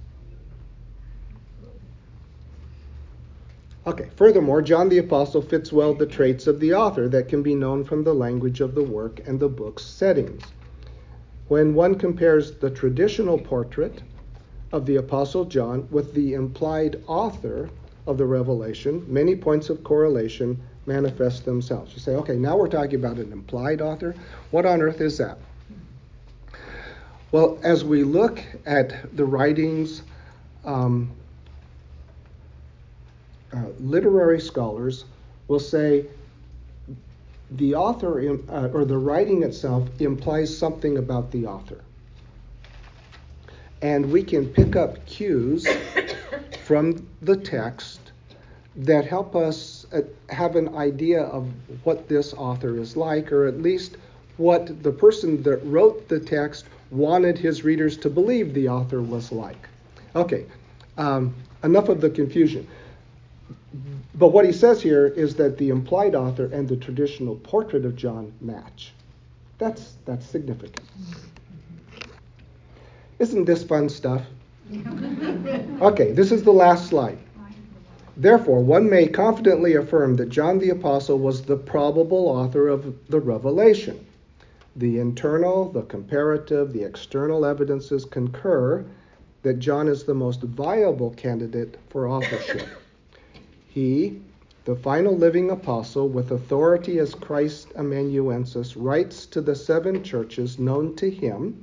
Okay, 3.86 4.08
furthermore, 4.16 4.62
John 4.62 4.88
the 4.88 4.98
Apostle 4.98 5.42
fits 5.42 5.72
well 5.72 5.94
the 5.94 6.06
traits 6.06 6.48
of 6.48 6.58
the 6.58 6.74
author 6.74 7.08
that 7.10 7.28
can 7.28 7.40
be 7.40 7.54
known 7.54 7.84
from 7.84 8.02
the 8.02 8.14
language 8.14 8.60
of 8.60 8.74
the 8.74 8.82
work 8.82 9.20
and 9.28 9.38
the 9.38 9.48
book's 9.48 9.84
settings. 9.84 10.42
When 11.46 11.72
one 11.72 11.94
compares 11.94 12.50
the 12.50 12.70
traditional 12.70 13.38
portrait 13.38 14.02
of 14.72 14.86
the 14.86 14.96
Apostle 14.96 15.44
John 15.44 15.86
with 15.90 16.14
the 16.14 16.34
implied 16.34 17.02
author 17.06 17.70
of 18.06 18.18
the 18.18 18.24
revelation, 18.24 19.04
many 19.06 19.36
points 19.36 19.70
of 19.70 19.84
correlation 19.84 20.60
manifest 20.86 21.44
themselves. 21.44 21.92
You 21.94 22.00
say, 22.00 22.14
okay, 22.16 22.34
now 22.36 22.56
we're 22.56 22.68
talking 22.68 22.96
about 22.96 23.18
an 23.18 23.32
implied 23.32 23.80
author. 23.80 24.14
What 24.50 24.66
on 24.66 24.82
earth 24.82 25.00
is 25.00 25.18
that? 25.18 25.38
Well, 27.30 27.58
as 27.62 27.84
we 27.84 28.02
look 28.02 28.42
at 28.66 29.16
the 29.16 29.24
writings 29.24 30.02
um, 30.64 31.10
uh, 33.52 33.66
literary 33.80 34.40
scholars 34.40 35.04
will 35.48 35.60
say 35.60 36.06
the 37.50 37.74
author 37.74 38.38
uh, 38.48 38.68
or 38.68 38.84
the 38.84 38.96
writing 38.96 39.42
itself 39.42 39.88
implies 40.00 40.56
something 40.56 40.98
about 40.98 41.30
the 41.30 41.46
author. 41.46 41.82
And 43.82 44.10
we 44.10 44.22
can 44.22 44.46
pick 44.46 44.76
up 44.76 45.04
cues 45.06 45.66
from 46.64 47.06
the 47.20 47.36
text 47.36 48.00
that 48.76 49.04
help 49.04 49.36
us 49.36 49.86
uh, 49.92 50.00
have 50.30 50.56
an 50.56 50.74
idea 50.74 51.22
of 51.22 51.48
what 51.84 52.08
this 52.08 52.32
author 52.32 52.78
is 52.78 52.96
like, 52.96 53.30
or 53.32 53.46
at 53.46 53.60
least 53.60 53.96
what 54.38 54.82
the 54.82 54.92
person 54.92 55.42
that 55.42 55.58
wrote 55.64 56.08
the 56.08 56.18
text 56.18 56.64
wanted 56.90 57.36
his 57.36 57.64
readers 57.64 57.96
to 57.98 58.08
believe 58.08 58.54
the 58.54 58.68
author 58.68 59.02
was 59.02 59.30
like. 59.30 59.68
Okay, 60.14 60.46
um, 60.96 61.34
enough 61.64 61.88
of 61.88 62.00
the 62.00 62.10
confusion. 62.10 62.66
But 64.14 64.28
what 64.28 64.44
he 64.44 64.52
says 64.52 64.82
here 64.82 65.06
is 65.06 65.34
that 65.36 65.56
the 65.58 65.70
implied 65.70 66.14
author 66.14 66.46
and 66.52 66.68
the 66.68 66.76
traditional 66.76 67.36
portrait 67.36 67.84
of 67.84 67.96
John 67.96 68.32
match. 68.40 68.92
That's, 69.58 69.94
that's 70.04 70.26
significant. 70.26 70.80
Isn't 73.22 73.44
this 73.44 73.62
fun 73.62 73.88
stuff? 73.88 74.22
Okay, 75.80 76.10
this 76.10 76.32
is 76.32 76.42
the 76.42 76.52
last 76.52 76.88
slide. 76.88 77.18
Therefore, 78.16 78.60
one 78.60 78.90
may 78.90 79.06
confidently 79.06 79.74
affirm 79.74 80.16
that 80.16 80.28
John 80.28 80.58
the 80.58 80.70
Apostle 80.70 81.20
was 81.20 81.42
the 81.42 81.56
probable 81.56 82.26
author 82.26 82.66
of 82.66 82.94
the 83.08 83.20
revelation. 83.20 84.04
The 84.74 84.98
internal, 84.98 85.70
the 85.70 85.82
comparative, 85.82 86.72
the 86.72 86.82
external 86.82 87.44
evidences 87.44 88.04
concur 88.04 88.84
that 89.42 89.60
John 89.60 89.86
is 89.86 90.02
the 90.02 90.14
most 90.14 90.42
viable 90.42 91.10
candidate 91.10 91.78
for 91.90 92.08
authorship. 92.08 92.66
He, 93.68 94.20
the 94.64 94.74
final 94.74 95.16
living 95.16 95.50
apostle, 95.50 96.08
with 96.08 96.32
authority 96.32 96.98
as 96.98 97.14
Christ 97.14 97.68
amanuensis, 97.76 98.76
writes 98.76 99.26
to 99.26 99.40
the 99.40 99.54
seven 99.54 100.02
churches 100.02 100.58
known 100.58 100.96
to 100.96 101.08
him, 101.08 101.62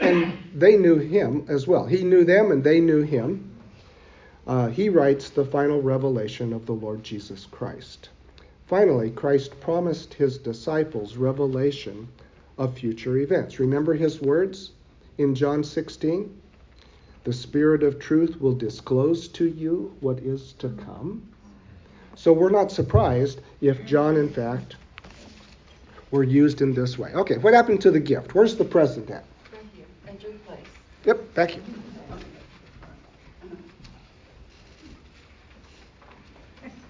and 0.00 0.36
they 0.54 0.76
knew 0.76 0.96
him 0.96 1.44
as 1.48 1.66
well. 1.66 1.86
He 1.86 2.02
knew 2.02 2.24
them 2.24 2.50
and 2.50 2.62
they 2.62 2.80
knew 2.80 3.02
him. 3.02 3.52
Uh, 4.46 4.68
he 4.68 4.88
writes 4.88 5.30
the 5.30 5.44
final 5.44 5.82
revelation 5.82 6.52
of 6.52 6.66
the 6.66 6.72
Lord 6.72 7.02
Jesus 7.02 7.46
Christ. 7.46 8.10
Finally, 8.66 9.10
Christ 9.10 9.60
promised 9.60 10.14
his 10.14 10.38
disciples 10.38 11.16
revelation 11.16 12.08
of 12.58 12.76
future 12.76 13.18
events. 13.18 13.58
Remember 13.58 13.94
his 13.94 14.20
words 14.20 14.72
in 15.18 15.34
John 15.34 15.62
16? 15.62 16.40
The 17.24 17.32
Spirit 17.32 17.82
of 17.82 17.98
truth 17.98 18.40
will 18.40 18.54
disclose 18.54 19.28
to 19.28 19.46
you 19.46 19.94
what 20.00 20.20
is 20.20 20.52
to 20.54 20.68
come. 20.68 21.28
So 22.14 22.32
we're 22.32 22.50
not 22.50 22.72
surprised 22.72 23.40
if 23.60 23.84
John, 23.84 24.16
in 24.16 24.28
fact, 24.28 24.76
were 26.10 26.22
used 26.22 26.62
in 26.62 26.72
this 26.72 26.96
way. 26.96 27.12
Okay, 27.12 27.36
what 27.38 27.52
happened 27.52 27.80
to 27.82 27.90
the 27.90 28.00
gift? 28.00 28.34
Where's 28.34 28.56
the 28.56 28.64
present 28.64 29.10
at? 29.10 29.24
Yep, 31.06 31.20
thank 31.34 31.56
you. 31.56 31.62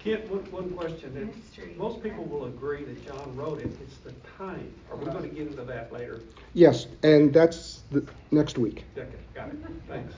Kent, 0.03 0.31
one, 0.31 0.51
one 0.53 0.71
question 0.71 1.13
that 1.15 1.37
Mystery. 1.37 1.75
most 1.77 2.01
people 2.03 2.25
will 2.25 2.45
agree 2.47 2.85
that 2.85 3.05
John 3.05 3.35
wrote 3.35 3.61
it, 3.61 3.69
it's 3.83 3.97
the 3.99 4.13
time. 4.39 4.73
Are 4.91 4.97
we 4.97 5.05
gonna 5.07 5.27
get 5.27 5.49
into 5.49 5.65
that 5.65 5.93
later? 5.93 6.21
Yes, 6.55 6.87
and 7.03 7.35
that's 7.35 7.83
the 7.91 8.07
next 8.31 8.57
week. 8.57 8.85
Okay, 8.97 9.09
got 9.35 9.49
it, 9.49 9.57
thanks. 9.89 10.15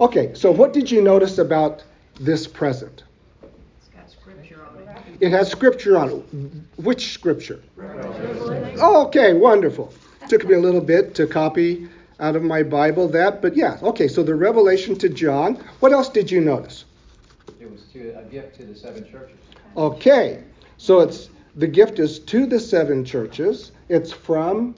Okay, 0.00 0.32
so 0.32 0.50
what 0.52 0.72
did 0.72 0.90
you 0.90 1.02
notice 1.02 1.38
about 1.38 1.82
this 2.20 2.46
present? 2.46 3.02
It's 3.42 3.88
got 3.88 4.08
scripture 4.08 4.64
on 4.64 4.78
it. 4.78 5.16
It 5.20 5.30
has 5.30 5.50
scripture 5.50 5.98
on 5.98 6.10
it. 6.10 6.82
Which 6.84 7.12
scripture? 7.12 7.60
Okay, 8.80 9.34
wonderful. 9.34 9.92
Took 10.28 10.46
me 10.48 10.54
a 10.54 10.60
little 10.60 10.80
bit 10.80 11.16
to 11.16 11.26
copy 11.26 11.88
out 12.20 12.36
of 12.36 12.42
my 12.42 12.62
Bible 12.62 13.08
that, 13.08 13.42
but 13.42 13.56
yeah, 13.56 13.78
okay, 13.82 14.08
so 14.08 14.22
the 14.22 14.34
revelation 14.34 14.96
to 14.96 15.08
John. 15.08 15.56
What 15.80 15.92
else 15.92 16.08
did 16.08 16.30
you 16.30 16.40
notice? 16.40 16.84
It 17.60 17.70
was 17.70 17.82
to, 17.92 18.18
a 18.18 18.22
gift 18.22 18.56
to 18.56 18.64
the 18.64 18.74
seven 18.74 19.04
churches. 19.10 19.36
Okay, 19.76 20.44
so 20.76 21.00
it's 21.00 21.28
the 21.56 21.66
gift 21.66 21.98
is 21.98 22.18
to 22.20 22.46
the 22.46 22.60
seven 22.60 23.04
churches. 23.04 23.72
It's 23.88 24.12
from 24.12 24.74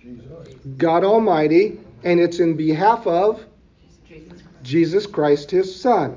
Jesus. 0.00 0.26
God 0.76 1.04
Almighty, 1.04 1.80
and 2.04 2.20
it's 2.20 2.38
in 2.38 2.56
behalf 2.56 3.06
of 3.06 3.44
Jesus 4.08 4.42
Christ. 4.42 4.62
Jesus 4.62 5.06
Christ, 5.06 5.50
His 5.50 5.80
Son. 5.80 6.16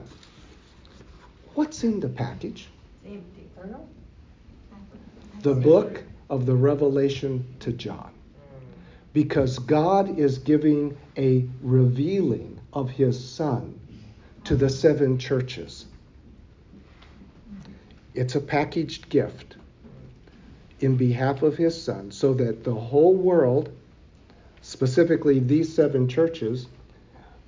What's 1.56 1.84
in 1.84 2.00
the 2.00 2.10
package? 2.10 2.68
The 5.42 5.54
book 5.54 6.04
of 6.30 6.46
the 6.46 6.54
Revelation 6.54 7.46
to 7.62 7.72
John. 7.72 8.12
Because 9.14 9.60
God 9.60 10.20
is 10.20 10.38
giving 10.38 10.98
a 11.18 11.46
revealing 11.62 12.60
of 12.74 12.90
His 12.90 13.24
Son 13.24 13.80
to 14.44 14.56
the 14.56 14.70
seven 14.70 15.18
churches. 15.18 15.86
It's 18.14 18.36
a 18.36 18.42
packaged 18.42 19.10
gift 19.10 19.58
in 20.80 20.96
behalf 20.96 21.42
of 21.42 21.58
His 21.58 21.80
Son 21.80 22.12
so 22.12 22.34
that 22.36 22.64
the 22.64 22.74
whole 22.74 23.16
world, 23.16 23.72
specifically 24.62 25.40
these 25.40 25.74
seven 25.74 26.08
churches, 26.08 26.68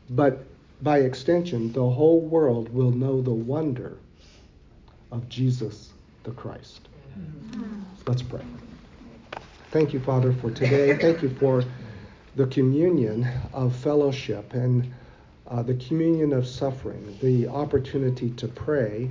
but 0.10 0.46
by 0.82 1.00
extension, 1.00 1.72
the 1.74 1.90
whole 1.90 2.22
world 2.22 2.70
will 2.74 2.92
know 2.92 3.22
the 3.22 3.32
wonder 3.32 3.98
of 5.12 5.30
Jesus 5.30 5.94
the 6.24 6.32
Christ. 6.32 6.88
Let's 8.08 8.22
pray. 8.22 8.42
Thank 9.72 9.94
you, 9.94 10.02
Father, 10.02 10.34
for 10.34 10.52
today. 10.52 10.98
Thank 11.02 11.24
you 11.24 11.30
for 11.30 11.64
the 12.36 12.46
communion 12.48 13.26
of 13.54 13.74
fellowship 13.74 14.54
and 14.54 14.94
uh, 15.48 15.64
the 15.64 15.76
communion 15.76 16.34
of 16.34 16.46
suffering, 16.46 17.18
the 17.22 17.48
opportunity 17.48 18.32
to 18.32 18.50
pray 18.50 19.10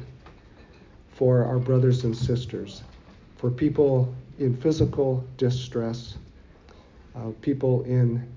for 1.14 1.46
our 1.46 1.59
brothers 1.59 2.05
and 2.05 2.14
sisters, 2.14 2.83
for 3.38 3.51
people 3.51 4.14
in 4.38 4.55
physical 4.55 5.25
distress, 5.38 6.18
uh, 7.16 7.31
people 7.40 7.83
in 7.85 8.31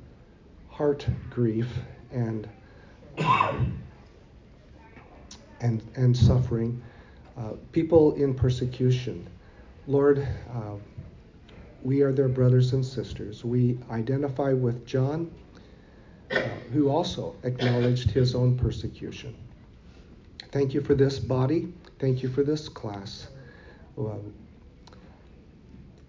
heart 0.70 1.06
grief 1.30 1.68
and 2.14 2.48
and 5.60 5.82
and 5.96 6.16
suffering, 6.16 6.82
uh, 7.38 7.52
people 7.74 8.14
in 8.14 8.34
persecution. 8.34 9.28
Lord, 9.88 10.26
uh, 10.50 10.76
we 11.84 12.02
are 12.02 12.14
their 12.14 12.30
brothers 12.30 12.72
and 12.74 12.84
sisters. 12.84 13.44
We 13.44 13.78
identify 13.92 14.54
with 14.54 14.86
John, 14.86 15.30
uh, 16.32 16.40
who 16.72 16.90
also 16.90 17.36
acknowledged 17.44 18.10
his 18.10 18.34
own 18.34 18.58
persecution. 18.58 19.36
Thank 20.52 20.74
you 20.74 20.82
for 20.82 20.96
this 20.96 21.20
body. 21.20 21.74
Thank 22.00 22.24
you 22.24 22.30
for 22.30 22.44
this 22.44 22.70
class. 22.70 23.28
Um, 23.98 24.34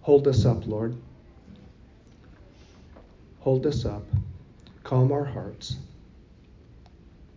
hold 0.00 0.28
us 0.28 0.46
up, 0.46 0.66
Lord. 0.66 0.96
Hold 3.40 3.66
us 3.66 3.84
up. 3.84 4.04
Calm 4.84 5.10
our 5.10 5.24
hearts. 5.24 5.76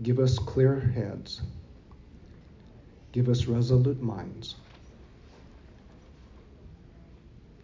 Give 0.03 0.19
us 0.19 0.37
clear 0.37 0.79
heads. 0.79 1.41
Give 3.13 3.29
us 3.29 3.47
resolute 3.47 4.01
minds. 4.01 4.55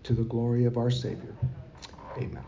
To 0.04 0.14
the 0.14 0.24
glory 0.24 0.66
of 0.66 0.78
our 0.78 0.92
Savior. 0.92 1.36
Amen. 2.18 2.44